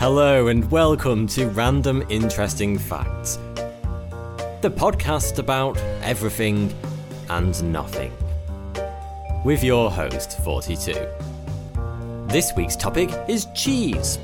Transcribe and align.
Hello, 0.00 0.46
and 0.46 0.68
welcome 0.70 1.26
to 1.26 1.48
Random 1.48 2.02
Interesting 2.08 2.78
Facts, 2.78 3.36
the 4.62 4.70
podcast 4.74 5.38
about 5.38 5.76
everything 6.00 6.72
and 7.28 7.70
nothing. 7.70 8.10
With 9.44 9.62
your 9.62 9.90
host, 9.90 10.38
Thoughty2. 10.42 12.30
This 12.30 12.50
week's 12.56 12.76
topic 12.76 13.10
is 13.28 13.46
cheese. 13.54 14.18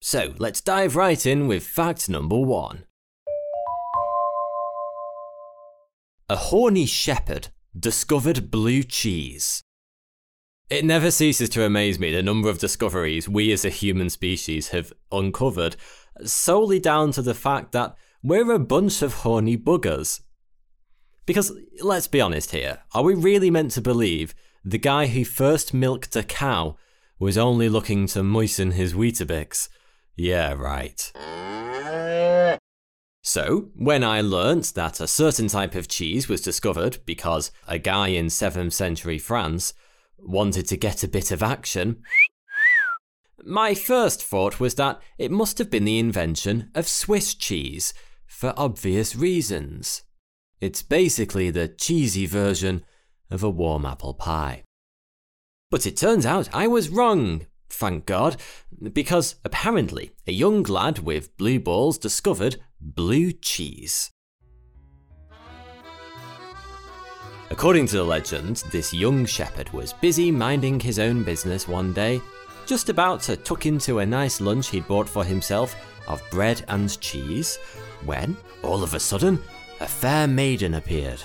So 0.00 0.34
let's 0.38 0.60
dive 0.60 0.96
right 0.96 1.24
in 1.24 1.46
with 1.46 1.64
fact 1.64 2.08
number 2.08 2.40
one. 2.40 2.86
A 6.28 6.34
horny 6.34 6.86
shepherd 6.86 7.50
discovered 7.78 8.50
blue 8.50 8.82
cheese. 8.82 9.63
It 10.70 10.84
never 10.84 11.10
ceases 11.10 11.50
to 11.50 11.64
amaze 11.64 11.98
me 11.98 12.10
the 12.10 12.22
number 12.22 12.48
of 12.48 12.58
discoveries 12.58 13.28
we 13.28 13.52
as 13.52 13.66
a 13.66 13.70
human 13.70 14.08
species 14.08 14.68
have 14.68 14.94
uncovered 15.12 15.76
solely 16.24 16.80
down 16.80 17.12
to 17.12 17.22
the 17.22 17.34
fact 17.34 17.72
that 17.72 17.94
we're 18.22 18.50
a 18.50 18.58
bunch 18.58 19.02
of 19.02 19.14
horny 19.14 19.58
buggers. 19.58 20.22
Because 21.26 21.52
let's 21.80 22.08
be 22.08 22.20
honest 22.20 22.52
here, 22.52 22.78
are 22.94 23.02
we 23.02 23.14
really 23.14 23.50
meant 23.50 23.72
to 23.72 23.82
believe 23.82 24.34
the 24.64 24.78
guy 24.78 25.06
who 25.06 25.24
first 25.24 25.74
milked 25.74 26.16
a 26.16 26.22
cow 26.22 26.78
was 27.18 27.36
only 27.36 27.68
looking 27.68 28.06
to 28.08 28.22
moisten 28.22 28.70
his 28.70 28.94
Weetabix? 28.94 29.68
Yeah, 30.16 30.54
right. 30.54 31.12
So, 33.22 33.68
when 33.74 34.02
I 34.02 34.22
learnt 34.22 34.72
that 34.74 35.00
a 35.00 35.08
certain 35.08 35.48
type 35.48 35.74
of 35.74 35.88
cheese 35.88 36.28
was 36.28 36.40
discovered 36.40 36.98
because 37.04 37.50
a 37.68 37.78
guy 37.78 38.08
in 38.08 38.26
7th 38.26 38.72
century 38.72 39.18
France 39.18 39.74
wanted 40.18 40.66
to 40.68 40.76
get 40.76 41.02
a 41.02 41.08
bit 41.08 41.30
of 41.30 41.42
action, 41.42 42.02
my 43.44 43.74
first 43.74 44.22
thought 44.22 44.60
was 44.60 44.74
that 44.76 45.00
it 45.18 45.30
must 45.30 45.58
have 45.58 45.70
been 45.70 45.84
the 45.84 45.98
invention 45.98 46.70
of 46.74 46.88
Swiss 46.88 47.34
cheese, 47.34 47.92
for 48.26 48.54
obvious 48.56 49.14
reasons. 49.14 50.02
It's 50.60 50.82
basically 50.82 51.50
the 51.50 51.68
cheesy 51.68 52.26
version 52.26 52.84
of 53.30 53.42
a 53.42 53.50
warm 53.50 53.84
apple 53.84 54.14
pie. 54.14 54.62
But 55.70 55.86
it 55.86 55.96
turns 55.96 56.24
out 56.26 56.54
I 56.54 56.66
was 56.66 56.88
wrong, 56.88 57.46
thank 57.68 58.06
God, 58.06 58.36
because 58.92 59.36
apparently 59.44 60.12
a 60.26 60.32
young 60.32 60.62
lad 60.62 61.00
with 61.00 61.36
blue 61.36 61.60
balls 61.60 61.98
discovered 61.98 62.60
blue 62.80 63.32
cheese. 63.32 64.10
According 67.54 67.86
to 67.86 67.98
the 67.98 68.04
legend, 68.04 68.64
this 68.72 68.92
young 68.92 69.24
shepherd 69.24 69.72
was 69.72 69.92
busy 69.92 70.32
minding 70.32 70.80
his 70.80 70.98
own 70.98 71.22
business 71.22 71.68
one 71.68 71.92
day, 71.92 72.20
just 72.66 72.88
about 72.88 73.22
to 73.22 73.36
tuck 73.36 73.64
into 73.64 74.00
a 74.00 74.06
nice 74.06 74.40
lunch 74.40 74.70
he'd 74.70 74.88
bought 74.88 75.08
for 75.08 75.22
himself 75.22 75.76
of 76.08 76.20
bread 76.32 76.64
and 76.66 77.00
cheese, 77.00 77.60
when, 78.04 78.36
all 78.64 78.82
of 78.82 78.94
a 78.94 78.98
sudden, 78.98 79.40
a 79.78 79.86
fair 79.86 80.26
maiden 80.26 80.74
appeared. 80.74 81.22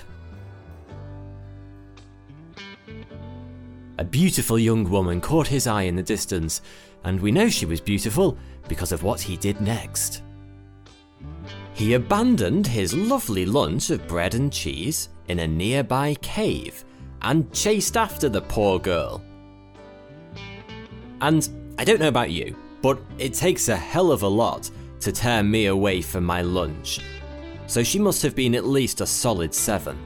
A 3.98 4.04
beautiful 4.04 4.60
young 4.60 4.88
woman 4.88 5.22
caught 5.22 5.48
his 5.48 5.66
eye 5.66 5.82
in 5.82 5.96
the 5.96 6.04
distance, 6.04 6.62
and 7.06 7.20
we 7.20 7.32
know 7.32 7.50
she 7.50 7.66
was 7.66 7.82
beautiful 7.82 8.38
because 8.68 8.92
of 8.92 9.02
what 9.02 9.20
he 9.20 9.36
did 9.36 9.60
next. 9.62 10.22
He 11.74 11.96
abandoned 11.96 12.68
his 12.68 12.94
lovely 12.94 13.48
lunch 13.48 13.90
of 13.90 14.08
bread 14.08 14.36
and 14.36 14.54
cheese 14.54 15.10
in 15.30 15.40
a 15.40 15.48
nearby 15.48 16.16
cave 16.16 16.84
and 17.22 17.52
chased 17.54 17.96
after 17.96 18.30
the 18.30 18.42
poor 18.42 18.80
girl. 18.80 19.24
And 21.22 21.48
I 21.78 21.84
don't 21.84 22.00
know 22.00 22.08
about 22.08 22.32
you, 22.32 22.56
but 22.82 23.00
it 23.18 23.34
takes 23.34 23.70
a 23.70 23.76
hell 23.76 24.12
of 24.12 24.24
a 24.24 24.28
lot 24.28 24.70
to 25.02 25.12
tear 25.12 25.44
me 25.44 25.68
away 25.68 26.02
from 26.02 26.24
my 26.24 26.42
lunch, 26.42 27.00
so 27.68 27.84
she 27.84 28.00
must 28.00 28.22
have 28.24 28.36
been 28.36 28.56
at 28.56 28.66
least 28.66 29.02
a 29.02 29.06
solid 29.06 29.54
seven. 29.54 29.98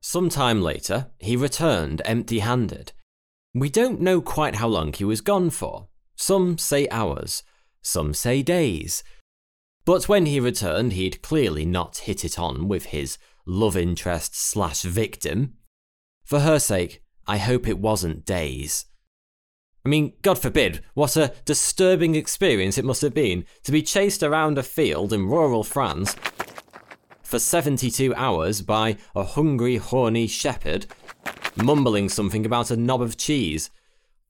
Sometime 0.00 0.62
later, 0.62 1.06
he 1.18 1.36
returned 1.36 2.02
empty 2.04 2.40
handed. 2.40 2.92
We 3.54 3.68
don't 3.68 4.00
know 4.00 4.20
quite 4.20 4.56
how 4.56 4.68
long 4.68 4.92
he 4.92 5.04
was 5.04 5.20
gone 5.20 5.50
for. 5.50 5.88
Some 6.16 6.58
say 6.58 6.88
hours, 6.90 7.42
some 7.82 8.14
say 8.14 8.42
days. 8.42 9.04
But 9.90 10.08
when 10.08 10.26
he 10.26 10.38
returned, 10.38 10.92
he'd 10.92 11.20
clearly 11.20 11.66
not 11.66 11.98
hit 12.06 12.24
it 12.24 12.38
on 12.38 12.68
with 12.68 12.84
his 12.94 13.18
love 13.44 13.76
interest 13.76 14.36
slash 14.36 14.82
victim. 14.82 15.54
For 16.22 16.38
her 16.38 16.60
sake, 16.60 17.02
I 17.26 17.38
hope 17.38 17.66
it 17.66 17.80
wasn't 17.80 18.24
days. 18.24 18.84
I 19.84 19.88
mean, 19.88 20.12
God 20.22 20.38
forbid, 20.38 20.84
what 20.94 21.16
a 21.16 21.34
disturbing 21.44 22.14
experience 22.14 22.78
it 22.78 22.84
must 22.84 23.02
have 23.02 23.14
been 23.14 23.44
to 23.64 23.72
be 23.72 23.82
chased 23.82 24.22
around 24.22 24.58
a 24.58 24.62
field 24.62 25.12
in 25.12 25.26
rural 25.26 25.64
France 25.64 26.14
for 27.24 27.40
72 27.40 28.14
hours 28.14 28.62
by 28.62 28.96
a 29.16 29.24
hungry, 29.24 29.78
horny 29.78 30.28
shepherd, 30.28 30.86
mumbling 31.56 32.08
something 32.08 32.46
about 32.46 32.70
a 32.70 32.76
knob 32.76 33.02
of 33.02 33.16
cheese, 33.16 33.70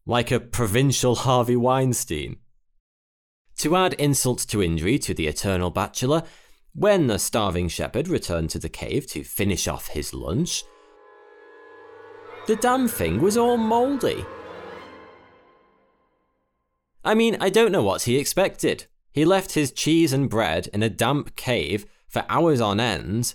like 0.06 0.30
a 0.30 0.40
provincial 0.40 1.16
Harvey 1.16 1.56
Weinstein. 1.56 2.38
To 3.60 3.76
add 3.76 3.92
insult 3.94 4.38
to 4.48 4.62
injury 4.62 4.98
to 5.00 5.12
the 5.12 5.26
eternal 5.26 5.68
bachelor, 5.68 6.22
when 6.74 7.08
the 7.08 7.18
starving 7.18 7.68
shepherd 7.68 8.08
returned 8.08 8.48
to 8.50 8.58
the 8.58 8.70
cave 8.70 9.06
to 9.08 9.22
finish 9.22 9.68
off 9.68 9.88
his 9.88 10.14
lunch, 10.14 10.64
the 12.46 12.56
damn 12.56 12.88
thing 12.88 13.20
was 13.20 13.36
all 13.36 13.58
mouldy. 13.58 14.24
I 17.04 17.12
mean, 17.14 17.36
I 17.38 17.50
don't 17.50 17.70
know 17.70 17.82
what 17.82 18.04
he 18.04 18.16
expected. 18.16 18.86
He 19.12 19.26
left 19.26 19.52
his 19.52 19.72
cheese 19.72 20.14
and 20.14 20.30
bread 20.30 20.68
in 20.72 20.82
a 20.82 20.88
damp 20.88 21.36
cave 21.36 21.84
for 22.08 22.24
hours 22.30 22.62
on 22.62 22.80
end, 22.80 23.34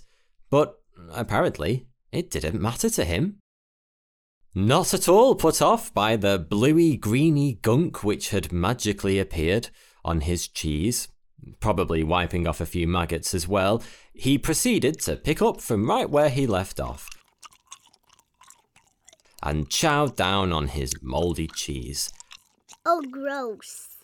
but 0.50 0.80
apparently 1.12 1.86
it 2.10 2.32
didn't 2.32 2.60
matter 2.60 2.90
to 2.90 3.04
him. 3.04 3.36
Not 4.56 4.92
at 4.92 5.08
all 5.08 5.36
put 5.36 5.62
off 5.62 5.94
by 5.94 6.16
the 6.16 6.36
bluey 6.36 6.96
greeny 6.96 7.60
gunk 7.62 8.02
which 8.02 8.30
had 8.30 8.50
magically 8.50 9.20
appeared 9.20 9.70
on 10.06 10.22
his 10.22 10.48
cheese, 10.48 11.08
probably 11.60 12.02
wiping 12.02 12.46
off 12.46 12.60
a 12.60 12.66
few 12.66 12.86
maggots 12.86 13.34
as 13.34 13.46
well, 13.46 13.82
he 14.14 14.38
proceeded 14.38 15.00
to 15.00 15.16
pick 15.16 15.42
up 15.42 15.60
from 15.60 15.90
right 15.90 16.08
where 16.08 16.30
he 16.30 16.46
left 16.46 16.80
off 16.80 17.10
and 19.42 19.68
chowed 19.68 20.16
down 20.16 20.52
on 20.52 20.68
his 20.68 20.94
mouldy 21.02 21.46
cheese. 21.46 22.10
Oh, 22.86 23.02
gross. 23.10 23.96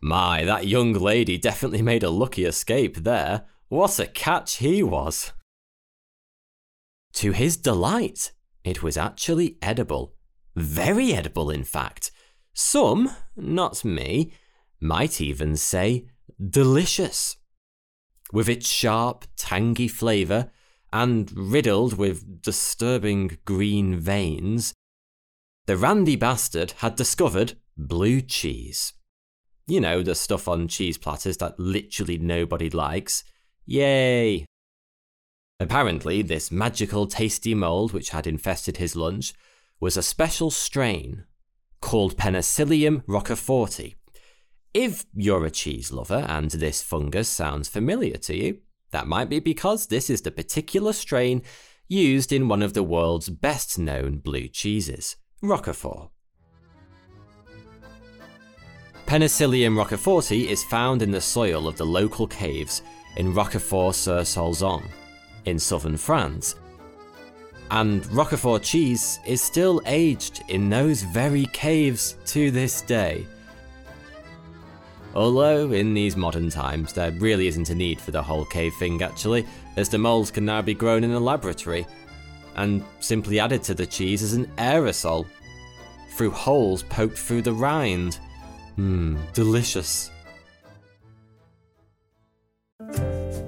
My, 0.00 0.44
that 0.44 0.66
young 0.66 0.92
lady 0.92 1.38
definitely 1.38 1.82
made 1.82 2.02
a 2.02 2.10
lucky 2.10 2.44
escape 2.44 2.98
there. 2.98 3.44
What 3.68 3.98
a 3.98 4.06
catch 4.06 4.56
he 4.56 4.82
was! 4.82 5.32
To 7.14 7.32
his 7.32 7.56
delight, 7.56 8.32
it 8.64 8.82
was 8.82 8.96
actually 8.96 9.56
edible. 9.62 10.14
Very 10.56 11.14
edible, 11.14 11.50
in 11.50 11.64
fact. 11.64 12.10
Some, 12.52 13.10
not 13.36 13.84
me, 13.84 14.32
might 14.82 15.20
even 15.20 15.56
say 15.56 16.06
delicious. 16.50 17.36
With 18.32 18.48
its 18.48 18.66
sharp, 18.66 19.24
tangy 19.36 19.88
flavour 19.88 20.50
and 20.92 21.30
riddled 21.36 21.96
with 21.96 22.42
disturbing 22.42 23.38
green 23.44 23.98
veins, 23.98 24.74
the 25.66 25.76
randy 25.76 26.16
bastard 26.16 26.72
had 26.78 26.96
discovered 26.96 27.54
blue 27.76 28.20
cheese. 28.20 28.92
You 29.66 29.80
know, 29.80 30.02
the 30.02 30.14
stuff 30.14 30.48
on 30.48 30.68
cheese 30.68 30.98
platters 30.98 31.36
that 31.38 31.58
literally 31.58 32.18
nobody 32.18 32.68
likes. 32.68 33.22
Yay! 33.64 34.44
Apparently, 35.60 36.22
this 36.22 36.50
magical 36.50 37.06
tasty 37.06 37.54
mould 37.54 37.92
which 37.92 38.10
had 38.10 38.26
infested 38.26 38.78
his 38.78 38.96
lunch 38.96 39.32
was 39.78 39.96
a 39.96 40.02
special 40.02 40.50
strain 40.50 41.24
called 41.80 42.16
Penicillium 42.16 43.02
roqueforti. 43.06 43.94
If 44.74 45.04
you're 45.14 45.44
a 45.44 45.50
cheese 45.50 45.92
lover 45.92 46.24
and 46.28 46.50
this 46.50 46.82
fungus 46.82 47.28
sounds 47.28 47.68
familiar 47.68 48.16
to 48.16 48.34
you, 48.34 48.58
that 48.90 49.06
might 49.06 49.28
be 49.28 49.38
because 49.38 49.86
this 49.86 50.08
is 50.08 50.22
the 50.22 50.30
particular 50.30 50.94
strain 50.94 51.42
used 51.88 52.32
in 52.32 52.48
one 52.48 52.62
of 52.62 52.72
the 52.72 52.82
world's 52.82 53.28
best 53.28 53.78
known 53.78 54.18
blue 54.18 54.48
cheeses, 54.48 55.16
Roquefort. 55.42 56.08
Penicillium 59.04 59.76
roqueforti 59.76 60.46
is 60.46 60.64
found 60.64 61.02
in 61.02 61.10
the 61.10 61.20
soil 61.20 61.68
of 61.68 61.76
the 61.76 61.84
local 61.84 62.26
caves 62.26 62.80
in 63.16 63.34
Roquefort-sur-Soulzon, 63.34 64.88
in 65.44 65.58
southern 65.58 65.98
France. 65.98 66.54
And 67.70 68.06
Roquefort 68.06 68.62
cheese 68.62 69.18
is 69.26 69.42
still 69.42 69.82
aged 69.84 70.42
in 70.48 70.70
those 70.70 71.02
very 71.02 71.44
caves 71.46 72.16
to 72.26 72.50
this 72.50 72.80
day. 72.80 73.26
Although, 75.14 75.72
in 75.72 75.94
these 75.94 76.16
modern 76.16 76.48
times, 76.48 76.92
there 76.92 77.10
really 77.12 77.46
isn't 77.46 77.70
a 77.70 77.74
need 77.74 78.00
for 78.00 78.12
the 78.12 78.22
whole 78.22 78.44
cave 78.44 78.72
thing 78.78 79.02
actually, 79.02 79.46
as 79.76 79.88
the 79.88 79.98
moulds 79.98 80.30
can 80.30 80.44
now 80.44 80.62
be 80.62 80.74
grown 80.74 81.04
in 81.04 81.10
a 81.12 81.20
laboratory, 81.20 81.86
and 82.56 82.84
simply 83.00 83.40
added 83.40 83.62
to 83.64 83.74
the 83.74 83.86
cheese 83.86 84.22
as 84.22 84.34
an 84.34 84.46
aerosol, 84.56 85.26
through 86.16 86.30
holes 86.30 86.82
poked 86.84 87.18
through 87.18 87.42
the 87.42 87.52
rind. 87.52 88.18
Mmm, 88.78 89.18
delicious. 89.32 90.11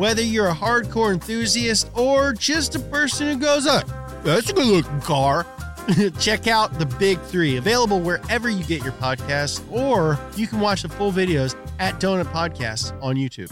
whether 0.00 0.22
you're 0.22 0.48
a 0.48 0.54
hardcore 0.54 1.12
enthusiast 1.12 1.90
or 1.94 2.32
just 2.32 2.74
a 2.74 2.78
person 2.78 3.26
who 3.26 3.36
goes, 3.36 3.66
oh, 3.66 3.82
that's 4.24 4.48
a 4.48 4.54
good 4.54 4.64
looking 4.64 5.00
car, 5.02 5.44
check 6.18 6.46
out 6.46 6.78
The 6.78 6.86
Big 6.86 7.20
Three, 7.20 7.58
available 7.58 8.00
wherever 8.00 8.48
you 8.48 8.64
get 8.64 8.82
your 8.82 8.94
podcasts, 8.94 9.60
or 9.70 10.18
you 10.36 10.46
can 10.46 10.58
watch 10.58 10.84
the 10.84 10.88
full 10.88 11.12
videos 11.12 11.54
at 11.78 12.00
Donut 12.00 12.24
Podcasts 12.32 12.98
on 13.02 13.16
YouTube. 13.16 13.50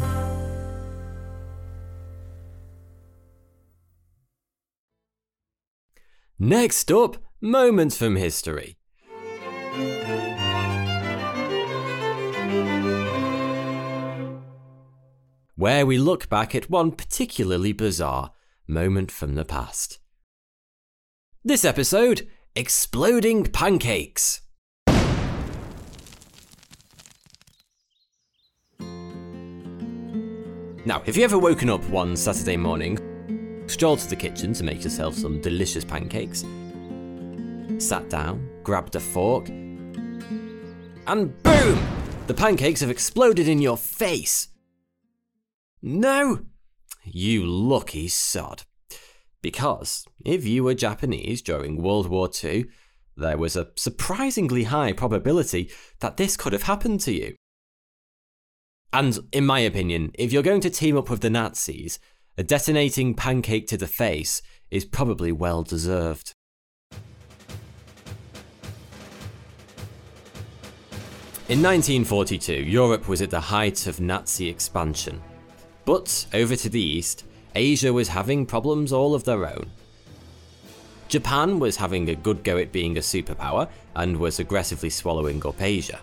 Next 6.38 6.90
up, 6.90 7.18
moments 7.42 7.98
from 7.98 8.16
history. 8.16 8.77
Where 15.58 15.84
we 15.84 15.98
look 15.98 16.28
back 16.28 16.54
at 16.54 16.70
one 16.70 16.92
particularly 16.92 17.72
bizarre 17.72 18.30
moment 18.68 19.10
from 19.10 19.34
the 19.34 19.44
past. 19.44 19.98
This 21.42 21.64
episode 21.64 22.28
Exploding 22.54 23.42
Pancakes. 23.42 24.42
Now, 30.86 31.00
have 31.00 31.16
you 31.16 31.24
ever 31.24 31.40
woken 31.40 31.70
up 31.70 31.82
one 31.90 32.14
Saturday 32.14 32.56
morning, 32.56 33.64
strolled 33.66 33.98
to 33.98 34.08
the 34.08 34.14
kitchen 34.14 34.52
to 34.52 34.62
make 34.62 34.84
yourself 34.84 35.16
some 35.16 35.40
delicious 35.40 35.84
pancakes, 35.84 36.44
sat 37.78 38.08
down, 38.08 38.48
grabbed 38.62 38.94
a 38.94 39.00
fork, 39.00 39.48
and 39.48 41.42
boom! 41.42 41.80
The 42.28 42.34
pancakes 42.34 42.80
have 42.80 42.90
exploded 42.90 43.48
in 43.48 43.60
your 43.60 43.76
face. 43.76 44.50
No! 45.82 46.40
You 47.04 47.46
lucky 47.46 48.08
sod. 48.08 48.64
Because 49.42 50.04
if 50.24 50.44
you 50.44 50.64
were 50.64 50.74
Japanese 50.74 51.42
during 51.42 51.80
World 51.80 52.08
War 52.08 52.28
II, 52.42 52.66
there 53.16 53.38
was 53.38 53.56
a 53.56 53.68
surprisingly 53.76 54.64
high 54.64 54.92
probability 54.92 55.70
that 56.00 56.16
this 56.16 56.36
could 56.36 56.52
have 56.52 56.64
happened 56.64 57.00
to 57.00 57.12
you. 57.12 57.34
And 58.92 59.18
in 59.32 59.44
my 59.46 59.60
opinion, 59.60 60.12
if 60.14 60.32
you're 60.32 60.42
going 60.42 60.60
to 60.62 60.70
team 60.70 60.96
up 60.96 61.10
with 61.10 61.20
the 61.20 61.30
Nazis, 61.30 61.98
a 62.36 62.42
detonating 62.42 63.14
pancake 63.14 63.66
to 63.68 63.76
the 63.76 63.86
face 63.86 64.42
is 64.70 64.84
probably 64.84 65.32
well 65.32 65.62
deserved. 65.62 66.32
In 71.48 71.62
1942, 71.62 72.52
Europe 72.52 73.08
was 73.08 73.22
at 73.22 73.30
the 73.30 73.40
height 73.40 73.86
of 73.86 74.00
Nazi 74.00 74.48
expansion. 74.48 75.22
But 75.88 76.26
over 76.34 76.54
to 76.54 76.68
the 76.68 76.82
east, 76.82 77.24
Asia 77.54 77.94
was 77.94 78.08
having 78.08 78.44
problems 78.44 78.92
all 78.92 79.14
of 79.14 79.24
their 79.24 79.46
own. 79.46 79.70
Japan 81.08 81.58
was 81.58 81.78
having 81.78 82.10
a 82.10 82.14
good 82.14 82.44
go 82.44 82.58
at 82.58 82.72
being 82.72 82.98
a 82.98 83.00
superpower 83.00 83.70
and 83.96 84.18
was 84.18 84.38
aggressively 84.38 84.90
swallowing 84.90 85.46
up 85.46 85.62
Asia. 85.62 85.98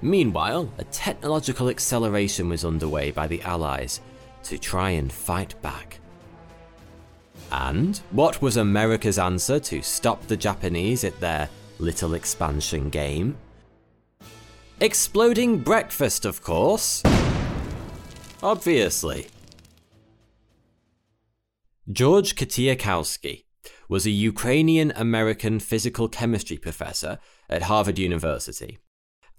Meanwhile, 0.00 0.72
a 0.78 0.84
technological 0.84 1.68
acceleration 1.68 2.48
was 2.48 2.64
underway 2.64 3.10
by 3.10 3.26
the 3.26 3.42
Allies 3.42 4.00
to 4.44 4.56
try 4.56 4.88
and 4.88 5.12
fight 5.12 5.60
back. 5.60 6.00
And 7.52 7.98
what 8.10 8.40
was 8.40 8.56
America's 8.56 9.18
answer 9.18 9.60
to 9.60 9.82
stop 9.82 10.26
the 10.28 10.36
Japanese 10.38 11.04
at 11.04 11.20
their 11.20 11.50
little 11.78 12.14
expansion 12.14 12.88
game? 12.88 13.36
Exploding 14.80 15.58
breakfast, 15.58 16.24
of 16.24 16.42
course. 16.42 17.02
Obviously. 18.42 19.26
George 21.90 22.36
Kistiakowsky 22.36 23.44
was 23.88 24.06
a 24.06 24.10
Ukrainian 24.10 24.92
American 24.94 25.58
physical 25.58 26.08
chemistry 26.08 26.56
professor 26.56 27.18
at 27.48 27.62
Harvard 27.62 27.98
University. 27.98 28.78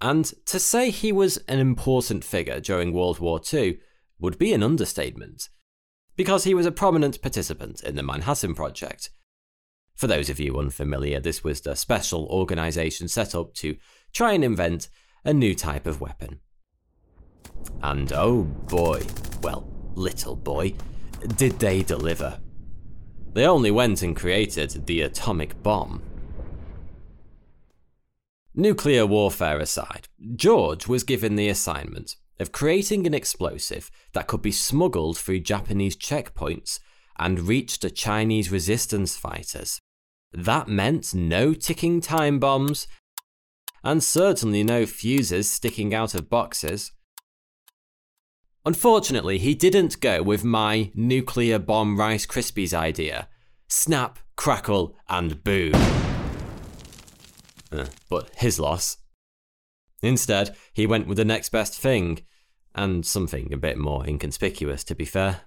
And 0.02 0.26
to 0.46 0.58
say 0.58 0.90
he 0.90 1.12
was 1.12 1.38
an 1.48 1.58
important 1.58 2.24
figure 2.24 2.60
during 2.60 2.92
World 2.92 3.20
War 3.20 3.40
II 3.52 3.78
would 4.18 4.38
be 4.38 4.52
an 4.52 4.62
understatement, 4.62 5.48
because 6.14 6.44
he 6.44 6.52
was 6.52 6.66
a 6.66 6.72
prominent 6.72 7.22
participant 7.22 7.82
in 7.82 7.96
the 7.96 8.02
Manhattan 8.02 8.54
Project. 8.54 9.10
For 9.94 10.06
those 10.06 10.28
of 10.28 10.38
you 10.38 10.58
unfamiliar, 10.58 11.20
this 11.20 11.42
was 11.42 11.62
the 11.62 11.74
special 11.74 12.26
organisation 12.26 13.08
set 13.08 13.34
up 13.34 13.54
to 13.54 13.76
try 14.12 14.32
and 14.32 14.44
invent 14.44 14.90
a 15.24 15.32
new 15.32 15.54
type 15.54 15.86
of 15.86 16.00
weapon. 16.02 16.40
And 17.82 18.12
oh 18.12 18.42
boy, 18.42 19.02
well, 19.42 19.68
little 19.94 20.36
boy, 20.36 20.74
did 21.36 21.58
they 21.58 21.82
deliver. 21.82 22.40
They 23.32 23.46
only 23.46 23.70
went 23.70 24.02
and 24.02 24.16
created 24.16 24.86
the 24.86 25.02
atomic 25.02 25.62
bomb. 25.62 26.02
Nuclear 28.54 29.06
warfare 29.06 29.60
aside, 29.60 30.08
George 30.34 30.88
was 30.88 31.04
given 31.04 31.36
the 31.36 31.48
assignment 31.48 32.16
of 32.40 32.52
creating 32.52 33.06
an 33.06 33.14
explosive 33.14 33.90
that 34.12 34.26
could 34.26 34.42
be 34.42 34.50
smuggled 34.50 35.16
through 35.16 35.40
Japanese 35.40 35.96
checkpoints 35.96 36.80
and 37.18 37.40
reach 37.40 37.78
the 37.78 37.90
Chinese 37.90 38.50
resistance 38.50 39.16
fighters. 39.16 39.80
That 40.32 40.68
meant 40.68 41.14
no 41.14 41.54
ticking 41.54 42.00
time 42.00 42.38
bombs, 42.38 42.88
and 43.84 44.02
certainly 44.02 44.64
no 44.64 44.86
fuses 44.86 45.50
sticking 45.50 45.94
out 45.94 46.14
of 46.14 46.30
boxes. 46.30 46.92
Unfortunately, 48.66 49.38
he 49.38 49.54
didn't 49.54 50.00
go 50.00 50.22
with 50.22 50.44
my 50.44 50.90
nuclear 50.94 51.58
bomb 51.58 51.98
Rice 51.98 52.26
Krispies 52.26 52.74
idea 52.74 53.28
snap, 53.68 54.18
crackle, 54.36 54.96
and 55.08 55.42
boom. 55.44 55.72
Uh, 57.72 57.86
but 58.08 58.30
his 58.34 58.58
loss. 58.58 58.98
Instead, 60.02 60.56
he 60.72 60.86
went 60.86 61.06
with 61.06 61.16
the 61.16 61.24
next 61.24 61.50
best 61.50 61.78
thing, 61.80 62.26
and 62.74 63.06
something 63.06 63.52
a 63.52 63.56
bit 63.56 63.78
more 63.78 64.06
inconspicuous, 64.06 64.82
to 64.84 64.94
be 64.94 65.04
fair. 65.04 65.42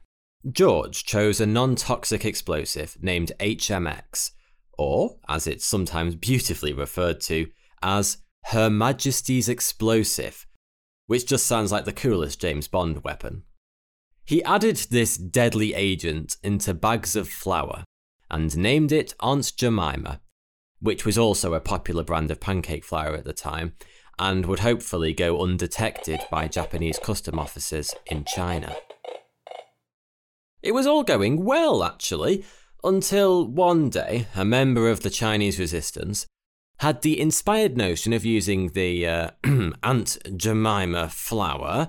George 0.49 1.05
chose 1.05 1.39
a 1.39 1.45
non 1.45 1.75
toxic 1.75 2.25
explosive 2.25 2.97
named 3.01 3.31
HMX, 3.39 4.31
or, 4.77 5.17
as 5.27 5.47
it's 5.47 5.65
sometimes 5.65 6.15
beautifully 6.15 6.73
referred 6.73 7.19
to, 7.21 7.47
as 7.81 8.17
Her 8.45 8.69
Majesty's 8.69 9.49
Explosive, 9.49 10.45
which 11.07 11.25
just 11.25 11.45
sounds 11.45 11.71
like 11.71 11.85
the 11.85 11.91
coolest 11.93 12.39
James 12.39 12.67
Bond 12.67 13.03
weapon. 13.03 13.43
He 14.25 14.43
added 14.43 14.77
this 14.89 15.17
deadly 15.17 15.73
agent 15.73 16.37
into 16.43 16.73
bags 16.73 17.15
of 17.15 17.27
flour 17.27 17.83
and 18.31 18.55
named 18.57 18.91
it 18.91 19.13
Aunt 19.19 19.53
Jemima, 19.57 20.21
which 20.79 21.05
was 21.05 21.17
also 21.17 21.53
a 21.53 21.59
popular 21.59 22.03
brand 22.03 22.31
of 22.31 22.39
pancake 22.39 22.85
flour 22.85 23.15
at 23.15 23.25
the 23.25 23.33
time 23.33 23.73
and 24.17 24.45
would 24.45 24.59
hopefully 24.59 25.13
go 25.13 25.41
undetected 25.41 26.19
by 26.31 26.47
Japanese 26.47 26.99
custom 26.99 27.37
officers 27.39 27.93
in 28.05 28.23
China. 28.25 28.75
It 30.61 30.73
was 30.73 30.87
all 30.87 31.03
going 31.03 31.43
well, 31.43 31.83
actually, 31.83 32.45
Until 32.85 33.47
one 33.47 33.89
day, 33.89 34.27
a 34.35 34.43
member 34.43 34.89
of 34.89 35.01
the 35.01 35.09
Chinese 35.09 35.57
resistance 35.57 36.27
had 36.79 37.01
the 37.01 37.19
inspired 37.19 37.77
notion 37.77 38.13
of 38.13 38.25
using 38.25 38.69
the 38.69 39.07
uh, 39.07 39.29
Aunt 39.83 40.17
Jemima 40.35 41.09
flour 41.09 41.87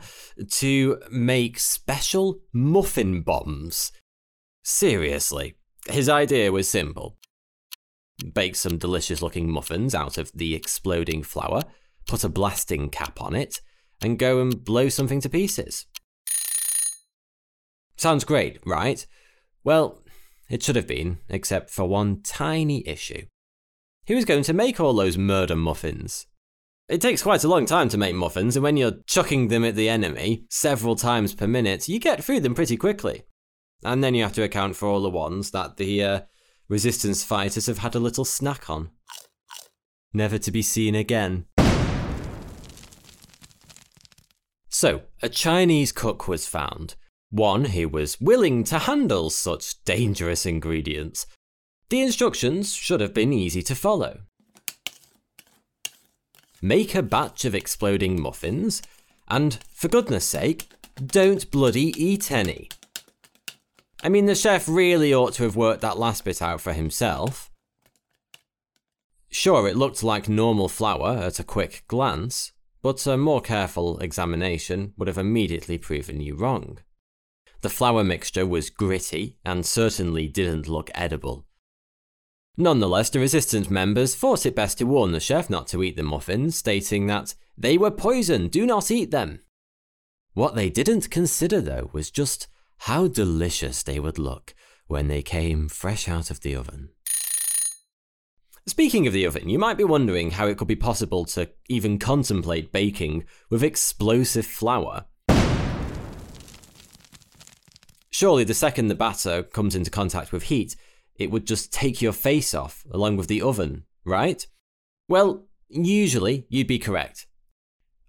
to 0.51 1.01
make 1.11 1.59
special 1.59 2.41
muffin 2.53 3.23
bombs. 3.23 3.93
Seriously, 4.63 5.55
his 5.89 6.09
idea 6.09 6.53
was 6.53 6.69
simple. 6.69 7.17
Bake 8.33 8.57
some 8.57 8.79
delicious 8.79 9.21
looking 9.21 9.51
muffins 9.51 9.95
out 9.95 10.17
of 10.17 10.31
the 10.33 10.55
exploding 10.55 11.23
flour, 11.23 11.63
put 12.07 12.25
a 12.25 12.29
blasting 12.29 12.89
cap 12.89 13.21
on 13.21 13.35
it, 13.35 13.61
and 14.01 14.19
go 14.19 14.41
and 14.41 14.65
blow 14.65 14.89
something 14.89 15.21
to 15.21 15.29
pieces. 15.29 15.87
Sounds 17.97 18.25
great, 18.25 18.59
right? 18.65 19.05
Well, 19.65 20.03
it 20.49 20.63
should 20.63 20.77
have 20.77 20.87
been, 20.87 21.19
except 21.29 21.71
for 21.71 21.85
one 21.85 22.23
tiny 22.23 22.87
issue. 22.87 23.27
He 24.05 24.15
was 24.15 24.27
going 24.27 24.43
to 24.45 24.53
make 24.53 24.81
all 24.81 24.93
those 24.93 25.17
murder 25.17 25.57
muffins. 25.57 26.27
It 26.89 27.01
takes 27.01 27.23
quite 27.23 27.45
a 27.45 27.49
long 27.49 27.65
time 27.65 27.89
to 27.89 27.97
make 27.97 28.15
muffins, 28.15 28.55
and 28.55 28.63
when 28.63 28.77
you're 28.77 29.01
chucking 29.07 29.49
them 29.49 29.65
at 29.65 29.75
the 29.75 29.89
enemy 29.89 30.45
several 30.51 30.97
times 30.97 31.35
per 31.35 31.47
minute, 31.47 31.89
you 31.89 31.99
get 31.99 32.23
through 32.23 32.41
them 32.41 32.55
pretty 32.55 32.77
quickly. 32.77 33.23
And 33.83 34.05
then 34.05 34.15
you 34.15 34.23
have 34.23 34.35
to 34.35 34.43
account 34.43 34.77
for 34.77 34.89
all 34.89 35.03
the 35.03 35.09
ones 35.09 35.51
that 35.53 35.79
the 35.79 36.05
uh, 36.05 36.21
resistance 36.69 37.25
fighters 37.25 37.67
have 37.67 37.79
had 37.79 37.95
a 37.95 38.01
little 38.01 38.27
snack 38.27 38.69
on. 38.69 38.91
Never 40.13 40.37
to 40.37 40.51
be 40.51 40.61
seen 40.61 40.95
again. 40.95 41.47
So, 44.69 45.03
a 45.23 45.31
Chinese 45.31 45.93
cook 45.93 46.29
was 46.29 46.47
found, 46.47 46.97
one 47.31 47.67
who 47.67 47.89
was 47.89 48.21
willing 48.21 48.65
to 48.65 48.81
handle 48.81 49.31
such 49.31 49.83
dangerous 49.85 50.45
ingredients, 50.45 51.27
the 51.89 52.01
instructions 52.01 52.75
should 52.75 53.01
have 53.01 53.15
been 53.15 53.33
easy 53.33 53.63
to 53.63 53.75
follow. 53.75 54.21
Make 56.63 56.95
a 56.95 57.03
batch 57.03 57.45
of 57.45 57.55
exploding 57.55 58.21
muffins, 58.21 58.83
and 59.29 59.59
for 59.71 59.89
goodness 59.89 60.25
sake, 60.25 60.69
don't 61.05 61.51
bloody 61.51 61.93
eat 62.03 62.31
any. 62.31 62.71
I 64.03 64.09
mean, 64.09 64.27
the 64.27 64.35
chef 64.35 64.69
really 64.69 65.15
ought 65.15 65.35
to 65.35 65.43
have 65.45 65.57
worked 65.57 65.83
that 65.83 65.99
last 65.99 66.25
bit 66.25 66.41
out 66.41 66.61
for 66.61 66.73
himself. 66.73 67.51
Sure, 69.31 69.67
it 69.67 69.77
looked 69.77 70.03
like 70.03 70.29
normal 70.29 70.69
flour 70.69 71.19
at 71.19 71.41
a 71.41 71.45
quick 71.45 71.85
glance, 71.89 72.53
but 72.83 73.07
a 73.07 73.17
more 73.17 73.41
careful 73.41 73.99
examination 73.99 74.93
would 74.97 75.09
have 75.09 75.19
immediately 75.19 75.79
proven 75.79 76.21
you 76.21 76.37
wrong. 76.37 76.79
The 77.63 77.71
flour 77.71 78.05
mixture 78.05 78.47
was 78.47 78.69
gritty 78.71 79.39
and 79.45 79.65
certainly 79.65 80.29
didn't 80.29 80.69
look 80.69 80.91
edible. 80.95 81.47
Nonetheless, 82.57 83.11
the 83.11 83.19
resistance 83.19 83.69
members 83.69 84.15
thought 84.15 84.47
it 84.47 84.55
best 84.55 84.79
to 84.79 84.85
warn 84.85 85.11
the 85.11 85.21
chef 85.21 85.51
not 85.51 85.67
to 85.69 85.83
eat 85.83 85.97
the 85.97 86.05
muffins, 86.05 86.57
stating 86.57 87.07
that 87.09 87.35
they 87.59 87.77
were 87.77 87.91
poison, 87.91 88.49
do 88.49 88.65
not 88.65 88.91
eat 88.91 89.11
them. 89.11 89.41
What 90.35 90.55
they 90.55 90.71
didn't 90.71 91.11
consider, 91.11 91.61
though, 91.61 91.91
was 91.93 92.11
just 92.11 92.47
how 92.79 93.09
delicious 93.09 93.83
they 93.83 93.99
would 93.99 94.19
look 94.19 94.55
when 94.87 95.09
they 95.09 95.23
came 95.23 95.69
fresh 95.69 96.09
out 96.09 96.31
of 96.31 96.41
the 96.41 96.55
oven. 96.55 96.91
Speaking 98.67 99.07
of 99.07 99.13
the 99.13 99.27
oven, 99.27 99.49
you 99.49 99.59
might 99.59 99.77
be 99.77 99.85
wondering 99.85 100.33
how 100.33 100.47
it 100.47 100.57
could 100.57 100.69
be 100.69 100.77
possible 100.77 101.25
to 101.27 101.51
even 101.69 101.99
contemplate 101.99 102.73
baking 102.73 103.25
with 103.51 103.63
explosive 103.63 104.47
flour. 104.47 105.05
Surely, 108.11 108.45
the 108.45 108.55
second 108.55 108.89
the 108.89 108.95
batter 108.95 109.43
comes 109.43 109.75
into 109.75 109.91
contact 109.91 110.33
with 110.33 110.45
heat, 110.45 110.77
it 111.17 111.31
would 111.31 111.47
just 111.47 111.73
take 111.73 112.03
your 112.03 112.13
face 112.13 112.55
off 112.55 112.85
along 112.91 113.17
with 113.17 113.29
the 113.29 113.43
oven, 113.43 113.85
right? 114.05 114.47
Well, 115.09 115.45
usually 115.69 116.47
you'd 116.49 116.67
be 116.67 116.79
correct. 116.79 117.27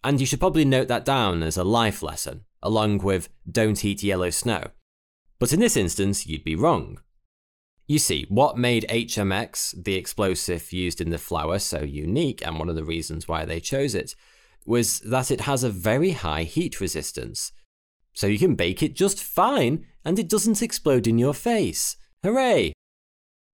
And 0.03 0.19
you 0.19 0.25
should 0.25 0.39
probably 0.39 0.65
note 0.65 0.87
that 0.87 1.05
down 1.05 1.43
as 1.43 1.57
a 1.57 1.63
life 1.63 2.03
lesson, 2.03 2.45
along 2.61 2.99
with 2.99 3.29
don't 3.49 3.83
eat 3.83 4.03
yellow 4.03 4.29
snow. 4.29 4.65
But 5.39 5.51
in 5.51 5.59
this 5.59 5.75
instance, 5.75 6.27
you'd 6.27 6.43
be 6.43 6.55
wrong. 6.55 6.99
You 7.87 7.99
see, 7.99 8.25
what 8.29 8.57
made 8.57 8.85
HMX, 8.89 9.83
the 9.83 9.95
explosive 9.95 10.73
used 10.73 11.01
in 11.01 11.11
the 11.11 11.17
flour, 11.17 11.59
so 11.59 11.81
unique, 11.81 12.45
and 12.45 12.57
one 12.57 12.69
of 12.69 12.75
the 12.75 12.83
reasons 12.83 13.27
why 13.27 13.45
they 13.45 13.59
chose 13.59 13.93
it, 13.93 14.15
was 14.65 14.99
that 15.01 15.29
it 15.29 15.41
has 15.41 15.63
a 15.63 15.69
very 15.69 16.11
high 16.11 16.43
heat 16.43 16.81
resistance. 16.81 17.51
So 18.13 18.27
you 18.27 18.39
can 18.39 18.55
bake 18.55 18.81
it 18.81 18.95
just 18.95 19.21
fine, 19.21 19.85
and 20.03 20.17
it 20.17 20.29
doesn't 20.29 20.63
explode 20.63 21.05
in 21.05 21.19
your 21.19 21.33
face. 21.33 21.97
Hooray! 22.23 22.73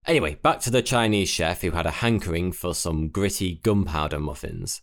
Anyway, 0.06 0.34
back 0.42 0.58
to 0.60 0.70
the 0.70 0.82
Chinese 0.82 1.28
chef 1.28 1.62
who 1.62 1.70
had 1.70 1.86
a 1.86 1.90
hankering 1.90 2.50
for 2.50 2.74
some 2.74 3.08
gritty 3.08 3.60
gunpowder 3.62 4.18
muffins. 4.18 4.82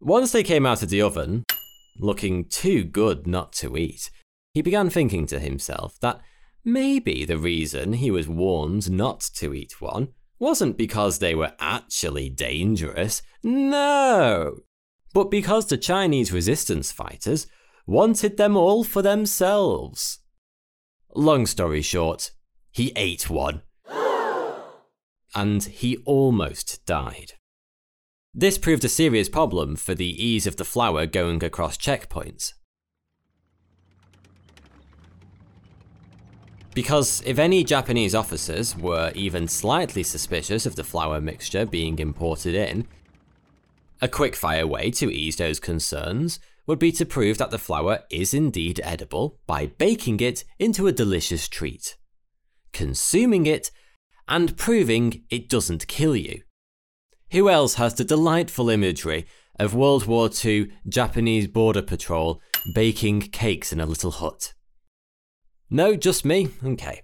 Once 0.00 0.32
they 0.32 0.42
came 0.42 0.66
out 0.66 0.82
of 0.82 0.88
the 0.88 1.00
oven, 1.00 1.44
looking 1.98 2.44
too 2.44 2.82
good 2.82 3.26
not 3.26 3.52
to 3.52 3.76
eat, 3.76 4.10
he 4.54 4.62
began 4.62 4.90
thinking 4.90 5.26
to 5.26 5.38
himself 5.38 5.98
that 6.00 6.20
maybe 6.64 7.24
the 7.24 7.38
reason 7.38 7.92
he 7.94 8.10
was 8.10 8.28
warned 8.28 8.90
not 8.90 9.20
to 9.20 9.54
eat 9.54 9.80
one 9.80 10.08
wasn't 10.40 10.76
because 10.76 11.18
they 11.18 11.34
were 11.34 11.52
actually 11.60 12.28
dangerous, 12.28 13.22
no, 13.44 14.58
but 15.14 15.30
because 15.30 15.66
the 15.66 15.76
Chinese 15.76 16.32
resistance 16.32 16.90
fighters 16.90 17.46
wanted 17.86 18.36
them 18.36 18.56
all 18.56 18.82
for 18.82 19.02
themselves. 19.02 20.18
Long 21.14 21.46
story 21.46 21.82
short, 21.82 22.32
he 22.70 22.92
ate 22.96 23.30
one 23.30 23.62
and 25.34 25.64
he 25.64 25.98
almost 26.04 26.84
died. 26.86 27.34
This 28.34 28.58
proved 28.58 28.84
a 28.84 28.88
serious 28.88 29.28
problem 29.28 29.76
for 29.76 29.94
the 29.94 30.24
ease 30.24 30.46
of 30.46 30.56
the 30.56 30.64
flour 30.64 31.06
going 31.06 31.42
across 31.42 31.76
checkpoints. 31.76 32.52
Because 36.74 37.22
if 37.26 37.38
any 37.38 37.64
Japanese 37.64 38.14
officers 38.14 38.76
were 38.76 39.10
even 39.14 39.48
slightly 39.48 40.04
suspicious 40.04 40.66
of 40.66 40.76
the 40.76 40.84
flour 40.84 41.20
mixture 41.20 41.66
being 41.66 41.98
imported 41.98 42.54
in, 42.54 42.86
a 44.00 44.06
quick-fire 44.06 44.66
way 44.66 44.92
to 44.92 45.10
ease 45.10 45.36
those 45.36 45.58
concerns 45.58 46.38
would 46.68 46.78
be 46.78 46.92
to 46.92 47.04
prove 47.04 47.38
that 47.38 47.50
the 47.50 47.58
flour 47.58 48.00
is 48.10 48.32
indeed 48.32 48.80
edible 48.84 49.40
by 49.46 49.66
baking 49.66 50.20
it 50.20 50.44
into 50.58 50.86
a 50.86 50.92
delicious 50.92 51.48
treat, 51.48 51.96
consuming 52.72 53.46
it 53.46 53.72
and 54.28 54.56
proving 54.56 55.24
it 55.30 55.48
doesn't 55.48 55.88
kill 55.88 56.14
you. 56.14 56.42
Who 57.32 57.48
else 57.48 57.74
has 57.74 57.94
the 57.94 58.04
delightful 58.04 58.70
imagery 58.70 59.26
of 59.58 59.74
World 59.74 60.06
War 60.06 60.30
II 60.44 60.70
Japanese 60.88 61.46
border 61.46 61.82
patrol 61.82 62.40
baking 62.74 63.20
cakes 63.20 63.72
in 63.72 63.80
a 63.80 63.86
little 63.86 64.12
hut? 64.12 64.54
No, 65.70 65.96
just 65.96 66.24
me? 66.24 66.48
Okay. 66.64 67.02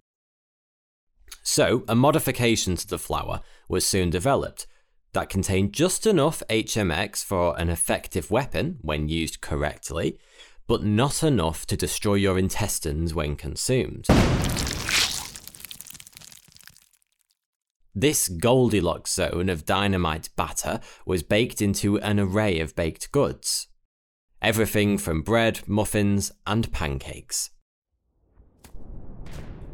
So, 1.43 1.85
a 1.89 1.95
modification 1.95 2.77
to 2.77 2.87
the 2.87 2.99
flour 2.99 3.41
was 3.69 3.85
soon 3.85 4.09
developed 4.09 4.67
that 5.13 5.29
contained 5.29 5.73
just 5.73 6.07
enough 6.07 6.43
HMX 6.51 7.25
for 7.25 7.59
an 7.59 7.71
effective 7.71 8.31
weapon 8.31 8.79
when 8.81 9.09
used 9.09 9.41
correctly, 9.41 10.19
but 10.67 10.83
not 10.83 11.23
enough 11.23 11.67
to 11.67 11.77
destroy 11.77 12.15
your 12.15 12.39
intestines 12.39 13.15
when 13.15 13.37
consumed. 13.37 14.07
This 17.95 18.29
Goldilocks 18.29 19.15
zone 19.15 19.49
of 19.49 19.65
dynamite 19.65 20.29
batter 20.35 20.81
was 21.07 21.23
baked 21.23 21.63
into 21.63 21.99
an 22.01 22.19
array 22.19 22.59
of 22.59 22.75
baked 22.75 23.13
goods. 23.13 23.69
Everything 24.43 24.99
from 24.99 25.23
bread, 25.23 25.61
muffins, 25.69 26.33
and 26.45 26.73
pancakes. 26.73 27.51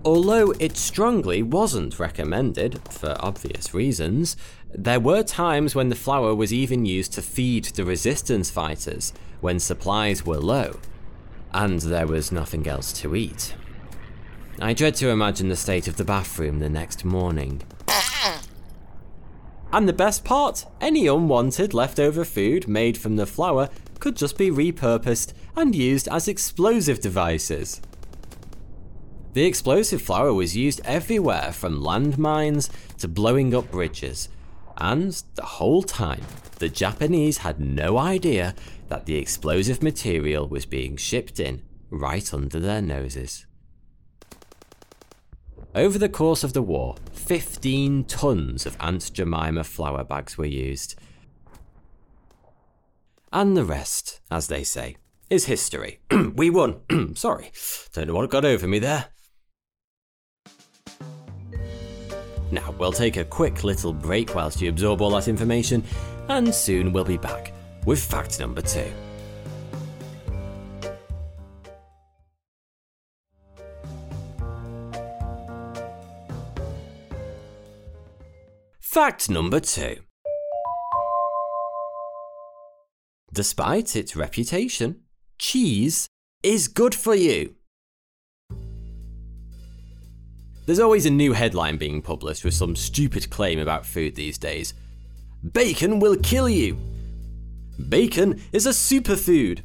Although 0.05 0.53
it 0.59 0.77
strongly 0.77 1.43
wasn't 1.43 1.99
recommended, 1.99 2.81
for 2.91 3.17
obvious 3.21 3.73
reasons, 3.73 4.37
there 4.73 5.01
were 5.01 5.23
times 5.23 5.75
when 5.75 5.89
the 5.89 5.95
flour 5.95 6.35
was 6.35 6.53
even 6.53 6.85
used 6.85 7.13
to 7.15 7.23
feed 7.23 7.65
the 7.65 7.85
resistance 7.85 8.51
fighters 8.51 9.13
when 9.41 9.59
supplies 9.59 10.25
were 10.25 10.39
low, 10.39 10.79
and 11.53 11.81
there 11.81 12.07
was 12.07 12.33
nothing 12.33 12.67
else 12.67 12.93
to 13.01 13.17
eat. 13.17 13.55
I 14.61 14.75
dread 14.75 14.95
to 14.97 15.09
imagine 15.09 15.49
the 15.49 15.57
state 15.57 15.89
of 15.89 15.97
the 15.97 16.05
bathroom 16.05 16.59
the 16.59 16.69
next 16.69 17.05
morning. 17.05 17.63
And 19.73 19.89
the 19.89 19.93
best 19.93 20.25
part, 20.25 20.67
any 20.81 21.07
unwanted 21.07 21.73
leftover 21.75 22.25
food 22.25 22.67
made 22.67 22.99
from 22.99 23.17
the 23.17 23.27
flour 23.27 23.69
could 24.01 24.17
just 24.17 24.37
be 24.37 24.51
repurposed 24.51 25.33
and 25.57 25.75
used 25.75 26.09
as 26.09 26.27
explosive 26.27 27.01
devices. 27.01 27.81
The 29.33 29.45
explosive 29.45 30.03
flour 30.03 30.35
was 30.35 30.57
used 30.57 30.81
everywhere 30.85 31.53
from 31.53 31.81
landmines 31.81 32.69
to 32.99 33.07
blowing 33.07 33.55
up 33.55 33.71
bridges, 33.71 34.29
and 34.77 35.13
the 35.37 35.45
whole 35.45 35.85
time, 35.85 36.23
the 36.59 36.69
Japanese 36.69 37.39
had 37.39 37.61
no 37.61 37.97
idea 37.97 38.57
that 38.89 39.07
the 39.07 39.17
explosive 39.17 39.85
material 39.85 40.49
was 40.49 40.67
being 40.67 40.97
shipped 40.97 41.39
in 41.39 41.63
right 41.91 42.35
under 42.35 42.59
their 42.59 42.83
noses. 42.83 43.47
Over 45.77 45.99
the 45.99 46.09
course 46.09 46.43
of 46.43 46.53
the 46.53 46.63
war, 46.63 46.97
15 47.31 48.07
tons 48.07 48.67
of 48.67 48.77
Aunt 48.81 49.13
Jemima 49.15 49.63
flour 49.63 50.03
bags 50.03 50.37
were 50.37 50.45
used. 50.45 50.97
And 53.33 53.57
the 53.57 53.63
rest, 53.63 54.21
as 54.33 54.49
they 54.49 54.65
say, 54.65 54.97
is 55.31 55.45
history. 55.45 56.01
we 56.35 56.51
won. 56.51 56.81
Sorry, 57.15 57.53
don't 57.93 58.09
know 58.09 58.15
what 58.15 58.29
got 58.31 58.45
over 58.45 58.67
me 58.67 58.81
there. 58.81 59.05
Now, 62.51 62.75
we'll 62.77 62.91
take 62.91 63.17
a 63.17 63.25
quick 63.25 63.63
little 63.63 63.93
break 63.93 64.35
whilst 64.35 64.61
you 64.61 64.69
absorb 64.69 65.01
all 65.01 65.11
that 65.11 65.29
information, 65.29 65.85
and 66.27 66.53
soon 66.53 66.93
we'll 66.93 67.05
be 67.05 67.17
back 67.17 67.53
with 67.87 68.03
fact 68.03 68.41
number 68.41 68.61
two. 68.61 68.93
Fact 78.93 79.31
number 79.31 79.61
two. 79.61 79.99
Despite 83.33 83.95
its 83.95 84.17
reputation, 84.17 85.03
cheese 85.39 86.09
is 86.43 86.67
good 86.67 86.93
for 86.93 87.15
you. 87.15 87.55
There's 90.67 90.81
always 90.81 91.07
a 91.07 91.11
new 91.11 91.35
headline 91.35 91.77
being 91.77 92.03
published 92.03 92.45
with 92.45 92.55
some 92.55 92.75
stupid 92.75 93.31
claim 93.31 93.61
about 93.61 93.87
food 93.87 94.17
these 94.17 94.39
days. 94.39 94.75
Bacon 95.53 96.01
will 96.01 96.17
kill 96.17 96.49
you. 96.49 96.77
Bacon 97.89 98.43
is 98.53 98.67
a 98.67 98.71
superfood. 98.71 99.61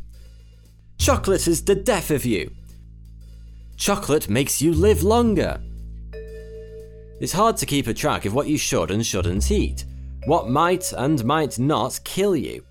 Chocolate 1.00 1.48
is 1.48 1.65
the 1.65 1.74
death 1.74 2.12
of 2.12 2.25
you. 2.25 2.51
Chocolate 3.75 4.29
makes 4.29 4.62
you 4.62 4.72
live 4.72 5.01
longer. 5.01 5.60
It's 7.25 7.34
hard 7.34 7.58
to 7.58 7.65
keep 7.65 7.88
a 7.88 7.94
track 7.96 8.25
of 8.25 8.36
what 8.36 8.46
you 8.46 8.55
should 8.55 8.91
and 8.91 9.03
shouldn't 9.03 9.50
eat, 9.50 9.86
what 10.25 10.48
might 10.48 10.94
and 10.94 11.25
might 11.25 11.58
not 11.58 12.00
kill 12.03 12.36
you. 12.36 12.63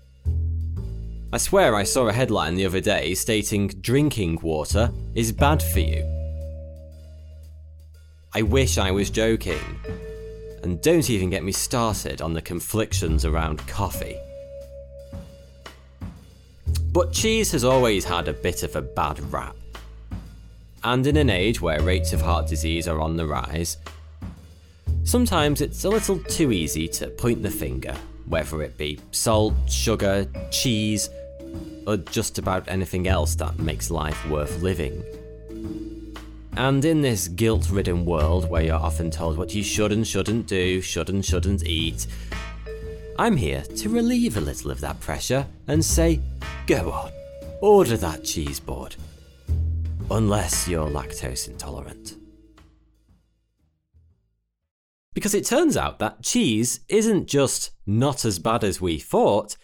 I 1.33 1.39
swear 1.39 1.75
I 1.75 1.83
saw 1.83 2.07
a 2.07 2.13
headline 2.13 2.55
the 2.55 2.65
other 2.65 2.79
day 2.79 3.15
stating 3.15 3.67
drinking 3.67 4.39
water 4.41 4.91
is 5.13 5.33
bad 5.33 5.61
for 5.61 5.81
you. 5.81 6.05
I 8.33 8.43
wish 8.43 8.77
I 8.77 8.91
was 8.91 9.09
joking. 9.09 9.59
And 10.63 10.81
don't 10.81 11.09
even 11.09 11.29
get 11.29 11.43
me 11.43 11.51
started 11.51 12.21
on 12.21 12.31
the 12.31 12.41
conflictions 12.41 13.25
around 13.25 13.67
coffee. 13.67 14.15
But 16.93 17.11
cheese 17.11 17.51
has 17.51 17.65
always 17.65 18.05
had 18.05 18.29
a 18.29 18.33
bit 18.33 18.63
of 18.63 18.77
a 18.77 18.81
bad 18.81 19.19
rap. 19.33 19.57
And 20.81 21.05
in 21.05 21.17
an 21.17 21.29
age 21.29 21.59
where 21.59 21.81
rates 21.81 22.13
of 22.13 22.21
heart 22.21 22.47
disease 22.47 22.87
are 22.87 23.01
on 23.01 23.17
the 23.17 23.27
rise, 23.27 23.75
Sometimes 25.05 25.61
it's 25.61 25.83
a 25.83 25.89
little 25.89 26.17
too 26.17 26.51
easy 26.51 26.87
to 26.87 27.07
point 27.09 27.43
the 27.43 27.51
finger, 27.51 27.95
whether 28.27 28.63
it 28.63 28.75
be 28.75 28.99
salt, 29.11 29.53
sugar, 29.69 30.27
cheese, 30.49 31.11
or 31.85 31.97
just 31.97 32.39
about 32.39 32.67
anything 32.67 33.07
else 33.07 33.35
that 33.35 33.59
makes 33.59 33.91
life 33.91 34.27
worth 34.27 34.63
living. 34.63 35.03
And 36.57 36.83
in 36.83 37.01
this 37.01 37.27
guilt 37.27 37.69
ridden 37.69 38.03
world 38.03 38.49
where 38.49 38.63
you're 38.63 38.73
often 38.73 39.11
told 39.11 39.37
what 39.37 39.53
you 39.53 39.61
should 39.61 39.91
and 39.91 40.07
shouldn't 40.07 40.47
do, 40.47 40.81
should 40.81 41.09
and 41.09 41.23
shouldn't 41.23 41.63
eat, 41.63 42.07
I'm 43.19 43.37
here 43.37 43.61
to 43.61 43.89
relieve 43.89 44.37
a 44.37 44.41
little 44.41 44.71
of 44.71 44.81
that 44.81 44.99
pressure 45.01 45.45
and 45.67 45.85
say, 45.85 46.19
go 46.65 46.91
on, 46.91 47.11
order 47.61 47.95
that 47.97 48.23
cheese 48.23 48.59
board. 48.59 48.95
Unless 50.09 50.67
you're 50.67 50.89
lactose 50.89 51.47
intolerant. 51.47 52.15
Because 55.15 55.33
it 55.33 55.45
turns 55.45 55.77
out 55.77 55.97
that 55.99 56.21
cheese 56.21 56.81
isn't 56.89 57.27
just 57.27 57.71
not 57.87 58.25
as 58.25 58.37
bad 58.37 58.65
as 58.65 58.81
we 58.81 58.99
thought, 58.99 59.55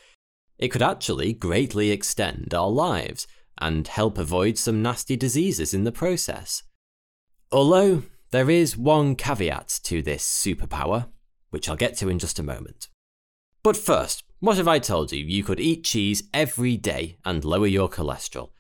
it 0.58 0.70
could 0.70 0.82
actually 0.82 1.34
greatly 1.34 1.92
extend 1.92 2.54
our 2.54 2.70
lives 2.70 3.28
and 3.60 3.88
help 3.88 4.18
avoid 4.18 4.58
some 4.58 4.82
nasty 4.82 5.18
diseases 5.18 5.74
in 5.74 5.84
the 5.84 5.92
process. 5.92 6.64
Although, 7.52 8.04
there 8.32 8.50
is 8.50 8.78
one 8.78 9.16
caveat 9.16 9.82
to 9.84 10.02
this 10.02 10.26
superpower, 10.26 11.10
which 11.50 11.68
I'll 11.68 11.76
get 11.76 11.98
to 11.98 12.08
in 12.08 12.18
just 12.18 12.40
a 12.40 12.44
moment. 12.44 12.88
But 13.62 13.76
first, 13.76 14.24
what 14.40 14.58
if 14.58 14.70
I 14.70 14.80
told 14.80 15.12
you 15.12 15.24
you 15.24 15.44
could 15.44 15.60
eat 15.60 15.84
cheese 15.84 16.24
every 16.34 16.78
day 16.78 17.18
and 17.26 17.44
lower 17.44 17.68
your 17.68 17.90
cholesterol? 17.90 18.52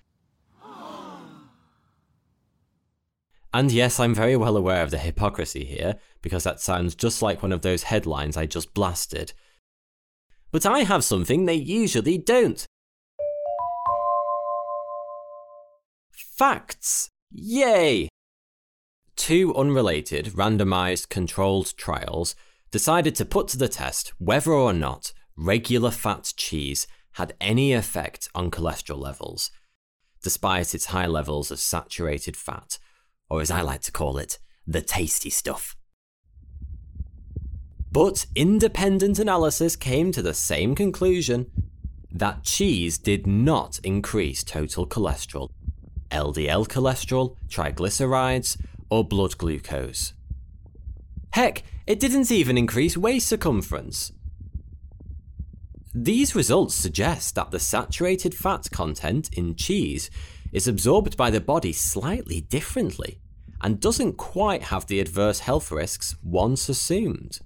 And 3.53 3.71
yes, 3.71 3.99
I'm 3.99 4.15
very 4.15 4.37
well 4.37 4.55
aware 4.55 4.81
of 4.81 4.91
the 4.91 4.97
hypocrisy 4.97 5.65
here, 5.65 5.95
because 6.21 6.45
that 6.45 6.61
sounds 6.61 6.95
just 6.95 7.21
like 7.21 7.43
one 7.43 7.51
of 7.51 7.61
those 7.61 7.83
headlines 7.83 8.37
I 8.37 8.45
just 8.45 8.73
blasted. 8.73 9.33
But 10.51 10.65
I 10.65 10.79
have 10.79 11.03
something 11.03 11.45
they 11.45 11.55
usually 11.55 12.17
don't. 12.17 12.65
Facts! 16.11 17.09
Yay! 17.29 18.07
Two 19.17 19.53
unrelated, 19.55 20.27
randomized, 20.27 21.09
controlled 21.09 21.75
trials 21.77 22.35
decided 22.71 23.15
to 23.15 23.25
put 23.25 23.49
to 23.49 23.57
the 23.57 23.67
test 23.67 24.13
whether 24.17 24.51
or 24.51 24.73
not 24.73 25.11
regular 25.35 25.91
fat 25.91 26.33
cheese 26.37 26.87
had 27.13 27.35
any 27.41 27.73
effect 27.73 28.29
on 28.33 28.49
cholesterol 28.49 28.97
levels, 28.97 29.51
despite 30.23 30.73
its 30.73 30.85
high 30.85 31.05
levels 31.05 31.51
of 31.51 31.59
saturated 31.59 32.37
fat 32.37 32.79
or 33.31 33.39
as 33.39 33.49
I 33.49 33.61
like 33.61 33.79
to 33.83 33.93
call 33.93 34.17
it, 34.17 34.39
the 34.67 34.81
tasty 34.81 35.29
stuff. 35.29 35.77
But 37.89 38.25
independent 38.35 39.19
analysis 39.19 39.77
came 39.77 40.11
to 40.11 40.21
the 40.21 40.33
same 40.33 40.75
conclusion 40.75 41.49
that 42.11 42.43
cheese 42.43 42.97
did 42.97 43.25
not 43.25 43.79
increase 43.85 44.43
total 44.43 44.85
cholesterol, 44.85 45.49
LDL 46.11 46.67
cholesterol, 46.67 47.37
triglycerides, 47.47 48.57
or 48.89 49.05
blood 49.05 49.37
glucose. 49.37 50.11
Heck, 51.29 51.63
it 51.87 52.01
didn't 52.01 52.31
even 52.31 52.57
increase 52.57 52.97
waist 52.97 53.29
circumference. 53.29 54.11
These 55.95 56.35
results 56.35 56.75
suggest 56.75 57.35
that 57.35 57.51
the 57.51 57.59
saturated 57.59 58.35
fat 58.35 58.69
content 58.71 59.29
in 59.33 59.55
cheese 59.55 60.09
is 60.51 60.67
absorbed 60.67 61.17
by 61.17 61.29
the 61.29 61.41
body 61.41 61.73
slightly 61.73 62.41
differently 62.41 63.19
and 63.61 63.79
doesn't 63.79 64.13
quite 64.13 64.63
have 64.63 64.87
the 64.87 64.99
adverse 64.99 65.39
health 65.39 65.71
risks 65.71 66.15
once 66.23 66.67
assumed. 66.67 67.39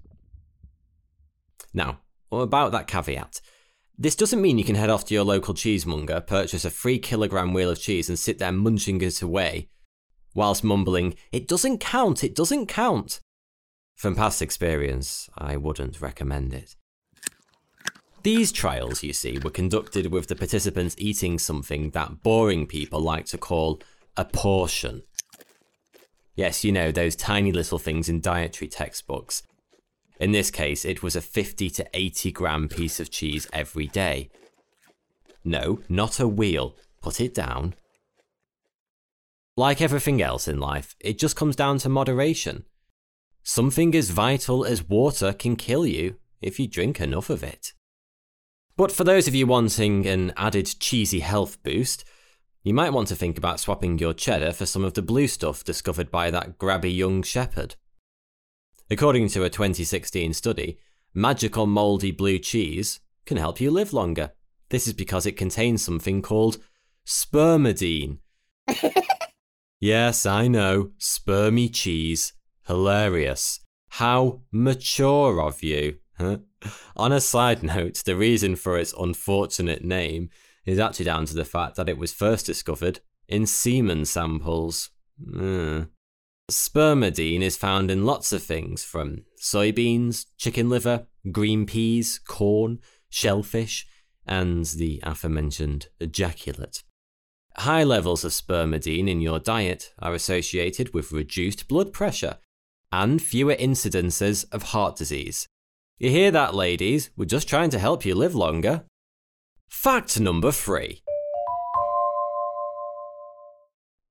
Now, 1.73 1.99
about 2.31 2.71
that 2.71 2.87
caveat. 2.87 3.41
This 3.97 4.15
doesn't 4.15 4.41
mean 4.41 4.57
you 4.57 4.63
can 4.63 4.75
head 4.75 4.89
off 4.89 5.05
to 5.05 5.13
your 5.13 5.23
local 5.23 5.53
cheesemonger, 5.53 6.25
purchase 6.25 6.65
a 6.65 6.69
three 6.69 6.99
kilogram 6.99 7.53
wheel 7.53 7.69
of 7.69 7.79
cheese, 7.79 8.09
and 8.09 8.19
sit 8.19 8.39
there 8.39 8.51
munching 8.51 9.01
it 9.01 9.21
away, 9.21 9.69
whilst 10.33 10.63
mumbling, 10.63 11.15
It 11.31 11.47
doesn't 11.47 11.79
count, 11.79 12.23
it 12.23 12.35
doesn't 12.35 12.67
count. 12.67 13.21
From 13.95 14.15
past 14.15 14.41
experience, 14.41 15.29
I 15.37 15.55
wouldn't 15.55 16.01
recommend 16.01 16.53
it. 16.53 16.75
These 18.25 18.51
trials, 18.51 19.03
you 19.03 19.13
see, 19.13 19.37
were 19.37 19.51
conducted 19.51 20.11
with 20.11 20.25
the 20.25 20.35
participants 20.35 20.95
eating 20.97 21.37
something 21.37 21.91
that 21.91 22.23
boring 22.23 22.65
people 22.65 22.99
like 22.99 23.27
to 23.27 23.37
call 23.37 23.83
a 24.17 24.25
portion. 24.25 25.03
Yes, 26.33 26.63
you 26.63 26.71
know, 26.71 26.91
those 26.91 27.15
tiny 27.15 27.51
little 27.51 27.77
things 27.77 28.09
in 28.09 28.21
dietary 28.21 28.67
textbooks. 28.67 29.43
In 30.19 30.31
this 30.31 30.49
case, 30.49 30.85
it 30.85 31.03
was 31.03 31.15
a 31.15 31.21
50 31.21 31.69
to 31.69 31.87
80 31.93 32.31
gram 32.31 32.67
piece 32.67 32.99
of 32.99 33.11
cheese 33.11 33.47
every 33.53 33.85
day. 33.85 34.31
No, 35.43 35.81
not 35.87 36.19
a 36.19 36.27
wheel. 36.27 36.75
Put 37.03 37.21
it 37.21 37.35
down. 37.35 37.75
Like 39.55 39.83
everything 39.83 40.19
else 40.19 40.47
in 40.47 40.59
life, 40.59 40.95
it 40.99 41.19
just 41.19 41.35
comes 41.35 41.55
down 41.55 41.77
to 41.77 41.89
moderation. 41.89 42.65
Something 43.43 43.93
as 43.93 44.09
vital 44.09 44.65
as 44.65 44.89
water 44.89 45.31
can 45.31 45.55
kill 45.55 45.85
you 45.85 46.15
if 46.41 46.59
you 46.59 46.67
drink 46.67 46.99
enough 46.99 47.29
of 47.29 47.43
it. 47.43 47.73
But 48.77 48.91
for 48.91 49.03
those 49.03 49.27
of 49.27 49.35
you 49.35 49.47
wanting 49.47 50.05
an 50.05 50.33
added 50.35 50.65
cheesy 50.79 51.21
health 51.21 51.61
boost, 51.63 52.03
you 52.63 52.73
might 52.73 52.91
want 52.91 53.07
to 53.09 53.15
think 53.15 53.37
about 53.37 53.59
swapping 53.59 53.99
your 53.99 54.13
cheddar 54.13 54.51
for 54.51 54.65
some 54.65 54.83
of 54.83 54.95
the 54.95 55.01
blue 55.01 55.27
stuff 55.27 55.63
discovered 55.63 56.11
by 56.11 56.29
that 56.31 56.57
grabby 56.57 56.93
young 56.93 57.23
shepherd. 57.23 57.75
According 58.89 59.29
to 59.29 59.43
a 59.43 59.49
2016 59.49 60.33
study, 60.33 60.77
magical 61.13 61.67
mouldy 61.67 62.11
blue 62.11 62.37
cheese 62.37 62.99
can 63.25 63.37
help 63.37 63.61
you 63.61 63.71
live 63.71 63.93
longer. 63.93 64.31
This 64.69 64.87
is 64.87 64.93
because 64.93 65.25
it 65.25 65.37
contains 65.37 65.83
something 65.83 66.21
called 66.21 66.57
spermidine. 67.05 68.17
yes, 69.79 70.25
I 70.25 70.47
know, 70.47 70.91
spermy 70.99 71.73
cheese. 71.73 72.33
Hilarious. 72.67 73.59
How 73.89 74.41
mature 74.51 75.39
of 75.39 75.63
you. 75.63 75.99
On 76.95 77.11
a 77.11 77.21
side 77.21 77.63
note, 77.63 78.01
the 78.05 78.15
reason 78.15 78.55
for 78.55 78.77
its 78.77 78.93
unfortunate 78.93 79.83
name 79.83 80.29
is 80.65 80.79
actually 80.79 81.05
down 81.05 81.25
to 81.25 81.35
the 81.35 81.45
fact 81.45 81.75
that 81.75 81.89
it 81.89 81.97
was 81.97 82.13
first 82.13 82.45
discovered 82.45 82.99
in 83.27 83.45
semen 83.45 84.05
samples. 84.05 84.89
Mm. 85.21 85.89
Spermidine 86.49 87.41
is 87.41 87.57
found 87.57 87.89
in 87.89 88.05
lots 88.05 88.31
of 88.31 88.43
things 88.43 88.83
from 88.83 89.25
soybeans, 89.41 90.25
chicken 90.37 90.69
liver, 90.69 91.07
green 91.31 91.65
peas, 91.65 92.19
corn, 92.19 92.79
shellfish, 93.09 93.87
and 94.27 94.65
the 94.65 94.99
aforementioned 95.03 95.87
ejaculate. 95.99 96.83
High 97.57 97.83
levels 97.83 98.23
of 98.23 98.31
spermidine 98.31 99.07
in 99.07 99.21
your 99.21 99.39
diet 99.39 99.93
are 99.99 100.13
associated 100.13 100.93
with 100.93 101.11
reduced 101.11 101.67
blood 101.67 101.93
pressure 101.93 102.37
and 102.91 103.21
fewer 103.21 103.55
incidences 103.55 104.45
of 104.51 104.63
heart 104.63 104.97
disease. 104.97 105.47
You 105.97 106.09
hear 106.09 106.29
that, 106.31 106.53
ladies? 106.53 107.09
We're 107.15 107.23
just 107.23 107.47
trying 107.47 107.69
to 107.69 107.79
help 107.79 108.03
you 108.05 108.15
live 108.15 108.35
longer. 108.35 108.83
Fact 109.69 110.19
number 110.19 110.51
three 110.51 111.01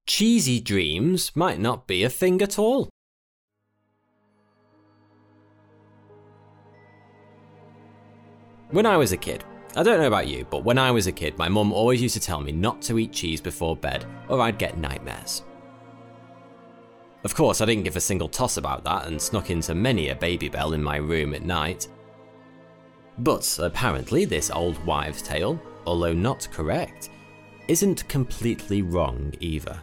cheesy 0.06 0.60
dreams 0.60 1.34
might 1.34 1.58
not 1.58 1.86
be 1.86 2.02
a 2.04 2.10
thing 2.10 2.40
at 2.40 2.58
all. 2.58 2.88
When 8.70 8.86
I 8.86 8.96
was 8.96 9.12
a 9.12 9.16
kid, 9.16 9.44
I 9.76 9.82
don't 9.82 9.98
know 9.98 10.06
about 10.06 10.26
you, 10.26 10.46
but 10.50 10.64
when 10.64 10.78
I 10.78 10.90
was 10.90 11.06
a 11.06 11.12
kid, 11.12 11.36
my 11.36 11.48
mum 11.48 11.72
always 11.72 12.00
used 12.00 12.14
to 12.14 12.20
tell 12.20 12.40
me 12.40 12.52
not 12.52 12.80
to 12.82 12.98
eat 12.98 13.12
cheese 13.12 13.40
before 13.40 13.76
bed 13.76 14.06
or 14.28 14.40
I'd 14.40 14.58
get 14.58 14.78
nightmares. 14.78 15.42
Of 17.24 17.34
course, 17.34 17.62
I 17.62 17.64
didn't 17.64 17.84
give 17.84 17.96
a 17.96 18.00
single 18.00 18.28
toss 18.28 18.58
about 18.58 18.84
that 18.84 19.06
and 19.06 19.20
snuck 19.20 19.48
into 19.48 19.74
many 19.74 20.10
a 20.10 20.14
Babybel 20.14 20.74
in 20.74 20.82
my 20.82 20.96
room 20.96 21.34
at 21.34 21.42
night. 21.42 21.88
But 23.18 23.58
apparently, 23.60 24.26
this 24.26 24.50
old 24.50 24.84
wives' 24.84 25.22
tale, 25.22 25.60
although 25.86 26.12
not 26.12 26.48
correct, 26.52 27.08
isn't 27.66 28.06
completely 28.08 28.82
wrong 28.82 29.32
either. 29.40 29.80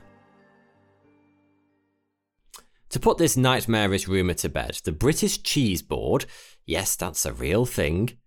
To 2.90 3.00
put 3.00 3.18
this 3.18 3.38
nightmarish 3.38 4.08
rumour 4.08 4.34
to 4.36 4.50
bed, 4.50 4.82
the 4.84 4.92
British 4.92 5.42
Cheese 5.42 5.82
Board, 5.82 6.26
yes, 6.66 6.96
that's 6.96 7.26
a 7.26 7.34
real 7.34 7.66
thing. 7.66 8.18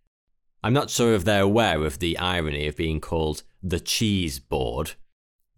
I'm 0.63 0.73
not 0.73 0.91
sure 0.91 1.15
if 1.15 1.25
they're 1.25 1.43
aware 1.43 1.85
of 1.85 1.99
the 1.99 2.19
irony 2.19 2.67
of 2.67 2.77
being 2.77 2.99
called 2.99 3.43
the 3.63 3.79
Cheese 3.79 4.41
Board, 4.41 4.93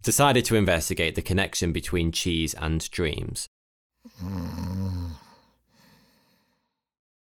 decided 0.03 0.45
to 0.45 0.55
investigate 0.55 1.15
the 1.15 1.21
connection 1.21 1.71
between 1.71 2.11
cheese 2.11 2.53
and 2.53 2.89
dreams. 2.91 3.47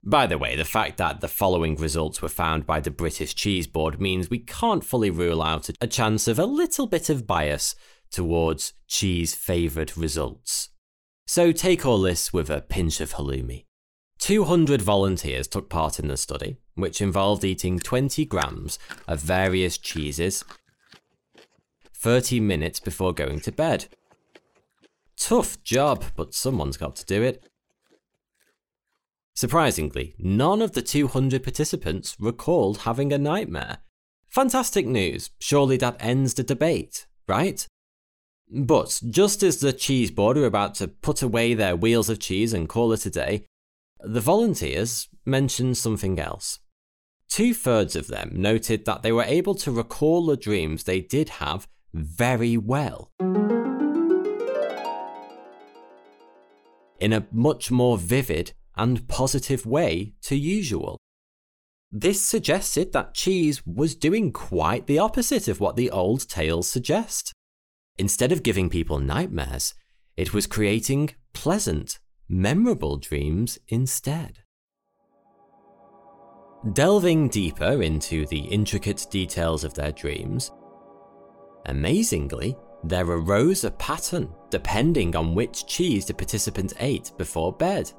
By 0.05 0.27
the 0.27 0.39
way, 0.39 0.57
the 0.57 0.65
fact 0.65 0.97
that 0.99 1.21
the 1.21 1.29
following 1.29 1.77
results 1.77 2.23
were 2.23 2.29
found 2.29 2.67
by 2.67 2.81
the 2.81 2.91
British 2.91 3.35
Cheese 3.35 3.67
Board 3.67 4.01
means 4.01 4.31
we 4.31 4.39
can't 4.39 4.85
fully 4.85 5.11
rule 5.11 5.43
out 5.43 5.69
a 5.81 5.87
chance 5.87 6.29
of 6.29 6.39
a 6.39 6.47
little 6.47 6.87
bit 6.87 7.11
of 7.11 7.27
bias 7.27 7.75
towards 8.11 8.73
cheese 8.87 9.35
favoured 9.35 9.97
results. 9.99 10.71
So 11.27 11.53
take 11.53 11.85
all 11.85 12.01
this 12.01 12.33
with 12.33 12.49
a 12.49 12.63
pinch 12.63 13.01
of 13.01 13.15
halloumi. 13.15 13.67
200 14.19 14.81
volunteers 14.81 15.47
took 15.47 15.69
part 15.69 15.99
in 15.99 16.09
the 16.09 16.17
study, 16.17 16.57
which 16.75 17.03
involved 17.03 17.45
eating 17.45 17.79
20 17.79 18.25
grams 18.25 18.79
of 19.07 19.21
various 19.21 19.77
cheeses 19.77 20.43
30 22.01 22.41
minutes 22.41 22.79
before 22.79 23.13
going 23.13 23.41
to 23.41 23.53
bed. 23.53 23.87
Tough 25.19 25.63
job, 25.65 26.05
but 26.15 26.33
someone's 26.33 26.77
got 26.77 26.95
to 26.97 27.05
do 27.05 27.23
it. 27.23 27.49
Surprisingly, 29.35 30.15
none 30.19 30.63
of 30.63 30.73
the 30.73 30.83
200 30.83 31.43
participants 31.43 32.17
recalled 32.21 32.79
having 32.79 33.13
a 33.13 33.19
nightmare. 33.19 33.79
Fantastic 34.29 34.87
news. 34.87 35.31
Surely 35.41 35.77
that 35.77 35.97
ends 36.01 36.35
the 36.35 36.43
debate, 36.43 37.07
right? 37.27 37.67
But 38.51 39.01
just 39.11 39.43
as 39.43 39.61
the 39.61 39.73
cheese 39.73 40.11
board 40.11 40.37
were 40.37 40.47
about 40.47 40.75
to 40.77 40.89
put 40.89 41.23
away 41.23 41.55
their 41.55 41.77
wheels 41.77 42.09
of 42.09 42.19
cheese 42.19 42.53
and 42.53 42.69
call 42.69 42.93
it 42.93 43.07
a 43.07 43.11
day, 43.11 43.45
the 44.01 44.21
volunteers 44.21 45.09
mentioned 45.25 45.77
something 45.77 46.19
else. 46.19 46.61
Two 47.29 47.53
thirds 47.53 47.95
of 47.95 48.07
them 48.07 48.31
noted 48.35 48.85
that 48.85 49.03
they 49.03 49.13
were 49.13 49.25
able 49.25 49.55
to 49.57 49.71
recall 49.71 50.25
the 50.25 50.37
dreams 50.37 50.85
they 50.85 51.01
did 51.01 51.29
have 51.29 51.69
very 51.93 52.57
well. 52.57 53.11
In 57.01 57.13
a 57.13 57.27
much 57.33 57.71
more 57.71 57.97
vivid 57.97 58.53
and 58.77 59.07
positive 59.09 59.67
way 59.67 60.15
to 60.23 60.37
usual. 60.37 60.99
This 61.91 62.25
suggested 62.25 62.93
that 62.93 63.15
cheese 63.15 63.67
was 63.67 63.95
doing 63.95 64.33
quite 64.33 64.87
the 64.87 64.99
opposite 64.99 65.49
of 65.49 65.59
what 65.61 65.77
the 65.77 65.91
old 65.91 66.29
tales 66.29 66.69
suggest. 66.69 67.33
Instead 67.97 68.31
of 68.31 68.43
giving 68.43 68.69
people 68.69 68.99
nightmares, 68.99 69.75
it 70.17 70.35
was 70.35 70.47
creating 70.47 71.11
pleasant, 71.33 71.99
memorable 72.29 72.97
dreams 72.97 73.59
instead. 73.69 74.41
Delving 76.73 77.29
deeper 77.29 77.83
into 77.83 78.27
the 78.27 78.41
intricate 78.41 79.07
details 79.11 79.65
of 79.65 79.75
their 79.75 79.93
dreams, 79.93 80.51
amazingly, 81.69 82.57
there 82.85 83.07
arose 83.07 83.65
a 83.65 83.71
pattern 83.73 84.29
depending 84.51 85.15
on 85.15 85.35
which 85.35 85.67
cheese 85.67 86.07
the 86.07 86.15
participant 86.15 86.73
ate 86.81 87.13
before 87.19 87.53
bed. 87.53 87.93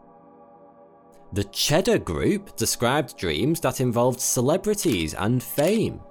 The 1.33 1.43
Cheddar 1.43 1.99
group 1.99 2.55
described 2.55 3.17
dreams 3.17 3.59
that 3.61 3.81
involved 3.81 4.19
celebrities 4.19 5.13
and 5.13 5.43
fame, 5.43 6.01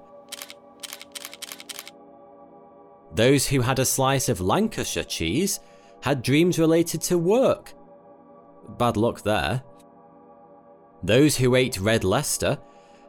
Those 3.19 3.49
who 3.49 3.63
had 3.63 3.79
a 3.79 3.85
slice 3.85 4.29
of 4.29 4.41
Lancashire 4.41 5.03
cheese 5.03 5.61
had 6.03 6.23
dreams 6.23 6.59
related 6.59 7.01
to 7.03 7.19
work. 7.19 7.75
Bad 8.79 8.97
luck 8.97 9.23
there. 9.23 9.63
Those 11.03 11.37
who 11.37 11.57
ate 11.57 11.81
Red 11.81 12.05
Leicester 12.05 12.59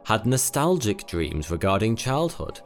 had 0.04 0.26
nostalgic 0.26 1.06
dreams 1.06 1.50
regarding 1.50 1.94
childhood. 1.94 2.60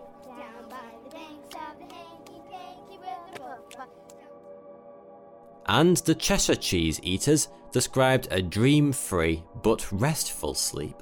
And 5.66 5.96
the 5.98 6.14
Cheshire 6.14 6.56
cheese 6.56 7.00
eaters 7.02 7.48
described 7.72 8.28
a 8.30 8.42
dream 8.42 8.92
free 8.92 9.42
but 9.62 9.90
restful 9.90 10.54
sleep. 10.54 10.96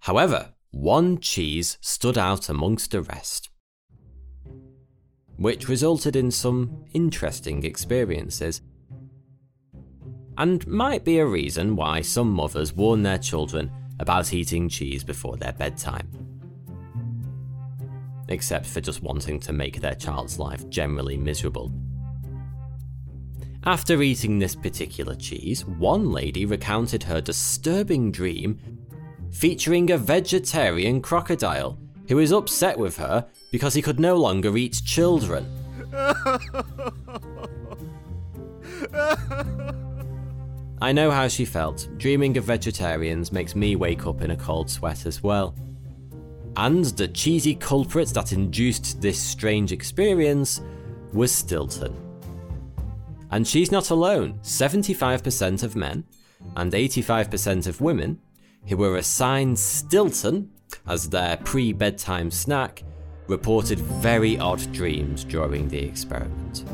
However, 0.00 0.54
one 0.72 1.18
cheese 1.18 1.78
stood 1.80 2.16
out 2.16 2.48
amongst 2.48 2.92
the 2.92 3.02
rest, 3.02 3.50
which 5.36 5.68
resulted 5.68 6.16
in 6.16 6.30
some 6.30 6.84
interesting 6.92 7.64
experiences, 7.64 8.62
and 10.38 10.66
might 10.66 11.04
be 11.04 11.18
a 11.18 11.26
reason 11.26 11.76
why 11.76 12.00
some 12.00 12.32
mothers 12.32 12.72
warn 12.72 13.02
their 13.02 13.18
children 13.18 13.70
about 13.98 14.32
eating 14.32 14.68
cheese 14.68 15.04
before 15.04 15.36
their 15.36 15.52
bedtime. 15.52 16.19
Except 18.30 18.64
for 18.64 18.80
just 18.80 19.02
wanting 19.02 19.38
to 19.40 19.52
make 19.52 19.80
their 19.80 19.94
child's 19.94 20.38
life 20.38 20.68
generally 20.70 21.16
miserable. 21.16 21.72
After 23.64 24.00
eating 24.00 24.38
this 24.38 24.54
particular 24.54 25.14
cheese, 25.14 25.66
one 25.66 26.10
lady 26.10 26.46
recounted 26.46 27.02
her 27.02 27.20
disturbing 27.20 28.10
dream 28.10 28.58
featuring 29.30 29.90
a 29.90 29.98
vegetarian 29.98 31.02
crocodile 31.02 31.78
who 32.08 32.18
is 32.18 32.32
upset 32.32 32.78
with 32.78 32.96
her 32.96 33.26
because 33.52 33.74
he 33.74 33.82
could 33.82 34.00
no 34.00 34.16
longer 34.16 34.56
eat 34.56 34.80
children. 34.84 35.46
I 40.82 40.92
know 40.92 41.10
how 41.10 41.28
she 41.28 41.44
felt. 41.44 41.86
Dreaming 41.98 42.38
of 42.38 42.44
vegetarians 42.44 43.30
makes 43.30 43.54
me 43.54 43.76
wake 43.76 44.06
up 44.06 44.22
in 44.22 44.30
a 44.30 44.36
cold 44.36 44.70
sweat 44.70 45.04
as 45.04 45.22
well. 45.22 45.54
And 46.56 46.84
the 46.84 47.08
cheesy 47.08 47.54
culprit 47.54 48.08
that 48.08 48.32
induced 48.32 49.00
this 49.00 49.18
strange 49.20 49.72
experience 49.72 50.60
was 51.12 51.32
Stilton. 51.32 51.96
And 53.30 53.46
she's 53.46 53.70
not 53.70 53.90
alone. 53.90 54.40
75% 54.42 55.62
of 55.62 55.76
men 55.76 56.04
and 56.56 56.72
85% 56.72 57.66
of 57.66 57.80
women 57.80 58.18
who 58.68 58.76
were 58.76 58.96
assigned 58.96 59.58
Stilton 59.58 60.50
as 60.86 61.08
their 61.08 61.36
pre 61.38 61.72
bedtime 61.72 62.30
snack, 62.30 62.82
reported 63.26 63.78
very 63.78 64.38
odd 64.38 64.72
dreams 64.72 65.24
during 65.24 65.68
the 65.68 65.78
experiment. 65.78 66.64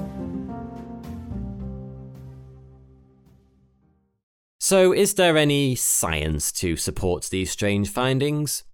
So, 4.59 4.93
is 4.93 5.15
there 5.15 5.37
any 5.37 5.77
science 5.77 6.51
to 6.53 6.77
support 6.77 7.25
these 7.31 7.51
strange 7.51 7.89
findings? 7.89 8.65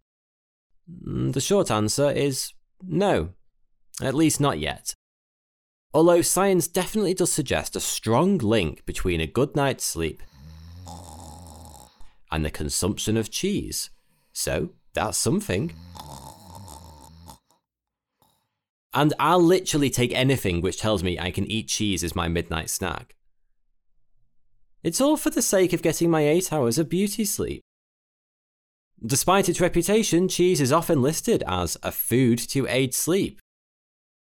Mm, 0.90 1.32
the 1.32 1.40
short 1.40 1.70
answer 1.70 2.10
is 2.10 2.52
no, 2.82 3.30
at 4.00 4.14
least 4.14 4.40
not 4.40 4.58
yet. 4.58 4.94
Although 5.94 6.22
science 6.22 6.68
definitely 6.68 7.14
does 7.14 7.30
suggest 7.30 7.76
a 7.76 7.80
strong 7.80 8.38
link 8.38 8.84
between 8.86 9.20
a 9.20 9.26
good 9.26 9.54
night's 9.54 9.84
sleep 9.84 10.22
and 12.30 12.44
the 12.44 12.50
consumption 12.50 13.16
of 13.16 13.30
cheese. 13.30 13.90
So, 14.32 14.70
that's 14.94 15.18
something. 15.18 15.74
And 18.94 19.14
I'll 19.18 19.42
literally 19.42 19.90
take 19.90 20.14
anything 20.14 20.60
which 20.60 20.78
tells 20.78 21.02
me 21.02 21.18
I 21.18 21.30
can 21.30 21.46
eat 21.46 21.68
cheese 21.68 22.02
as 22.02 22.16
my 22.16 22.28
midnight 22.28 22.70
snack. 22.70 23.14
It's 24.82 25.00
all 25.00 25.16
for 25.16 25.30
the 25.30 25.42
sake 25.42 25.72
of 25.72 25.82
getting 25.82 26.10
my 26.10 26.26
8 26.26 26.52
hours 26.52 26.78
of 26.78 26.88
beauty 26.88 27.24
sleep. 27.24 27.62
Despite 29.04 29.48
its 29.48 29.60
reputation, 29.60 30.28
cheese 30.28 30.60
is 30.60 30.70
often 30.70 31.02
listed 31.02 31.42
as 31.48 31.76
a 31.82 31.90
food 31.90 32.38
to 32.50 32.68
aid 32.68 32.94
sleep, 32.94 33.40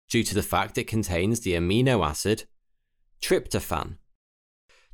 due 0.08 0.24
to 0.24 0.34
the 0.34 0.42
fact 0.42 0.78
it 0.78 0.86
contains 0.86 1.40
the 1.40 1.52
amino 1.52 2.04
acid 2.04 2.44
tryptophan. 3.20 3.98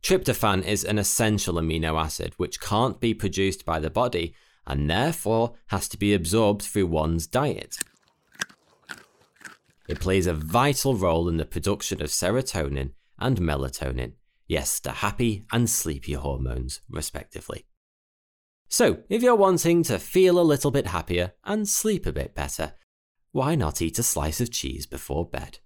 Tryptophan 0.03 0.65
is 0.65 0.85
an 0.85 0.99
essential 0.99 1.55
amino 1.55 2.01
acid 2.01 2.35
which 2.37 2.61
can't 2.61 3.01
be 3.01 3.15
produced 3.15 3.65
by 3.65 3.79
the 3.79 3.91
body 3.91 4.35
and 4.67 4.91
therefore 4.91 5.55
has 5.69 5.89
to 5.89 5.97
be 5.97 6.13
absorbed 6.13 6.63
through 6.63 6.87
one's 6.87 7.29
diet. 7.29 7.77
It 9.89 10.01
plays 10.01 10.27
a 10.27 10.35
vital 10.35 10.97
role 10.97 11.29
in 11.29 11.37
the 11.37 11.47
production 11.47 12.03
of 12.03 12.11
serotonin 12.11 12.91
and 13.21 13.39
melatonin, 13.39 14.15
yes, 14.49 14.81
the 14.81 14.91
happy 14.91 15.45
and 15.53 15.71
sleepy 15.71 16.15
hormones, 16.15 16.81
respectively. 16.91 17.67
So, 18.69 18.99
if 19.09 19.23
you're 19.23 19.37
wanting 19.37 19.83
to 19.85 19.99
feel 19.99 20.41
a 20.41 20.43
little 20.43 20.71
bit 20.71 20.89
happier 20.89 21.33
and 21.45 21.69
sleep 21.69 22.05
a 22.05 22.13
bit 22.13 22.35
better, 22.35 22.73
why 23.33 23.55
not 23.55 23.81
eat 23.81 23.99
a 23.99 24.03
slice 24.03 24.41
of 24.41 24.51
cheese 24.51 24.87
before 24.87 25.25
bed? 25.25 25.59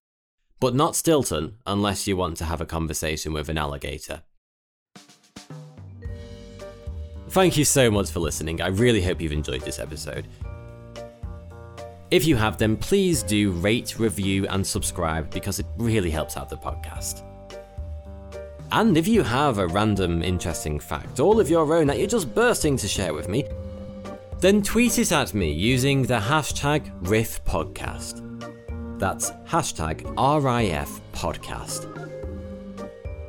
But 0.61 0.75
not 0.75 0.97
Stilton 0.97 1.57
unless 1.67 2.07
you 2.07 2.17
want 2.17 2.37
to 2.39 2.45
have 2.45 2.61
a 2.61 2.67
conversation 2.67 3.33
with 3.33 3.49
an 3.49 3.57
alligator. 3.57 4.23
Thank 7.31 7.57
you 7.57 7.65
so 7.65 7.91
much 7.91 8.11
for 8.11 8.21
listening. 8.21 8.61
I 8.61 8.67
really 8.67 9.01
hope 9.01 9.21
you've 9.21 9.33
enjoyed 9.33 9.63
this 9.63 9.79
episode. 9.79 10.27
If 12.11 12.27
you 12.27 12.35
have, 12.35 12.59
then 12.59 12.77
please 12.77 13.23
do 13.23 13.53
rate, 13.53 13.99
review, 14.01 14.49
and 14.49 14.67
subscribe 14.67 15.31
because 15.31 15.61
it 15.61 15.67
really 15.79 16.11
helps 16.11 16.37
out 16.37 16.49
the 16.49 16.57
podcast. 16.57 17.30
And 18.73 18.97
if 18.97 19.09
you 19.09 19.23
have 19.23 19.59
a 19.59 19.67
random 19.67 20.23
interesting 20.23 20.79
fact, 20.79 21.19
all 21.19 21.41
of 21.41 21.51
your 21.51 21.75
own 21.75 21.89
that 21.89 21.99
you're 21.99 22.07
just 22.07 22.35
bursting 22.35 22.77
to 22.77 22.87
share 22.87 23.13
with 23.13 23.29
me, 23.29 23.45
then 24.39 24.63
tweet 24.63 24.99
it 24.99 25.13
at 25.13 25.35
me 25.35 25.51
using 25.51 26.03
the 26.03 26.19
hashtag 26.19 26.91
RIFPodcast. 27.03 28.99
That's 28.99 29.33
hashtag 29.49 30.05
RIF 30.17 31.01
podcast. 31.13 31.87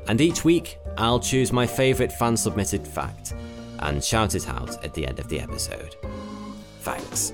And 0.07 0.21
each 0.21 0.45
week, 0.45 0.77
I'll 0.97 1.19
choose 1.19 1.51
my 1.51 1.65
favourite 1.65 2.11
fan 2.11 2.37
submitted 2.37 2.87
fact 2.87 3.33
and 3.79 4.03
shout 4.03 4.35
it 4.35 4.47
out 4.47 4.83
at 4.83 4.93
the 4.93 5.07
end 5.07 5.19
of 5.19 5.27
the 5.27 5.39
episode. 5.39 5.95
Thanks. 6.81 7.33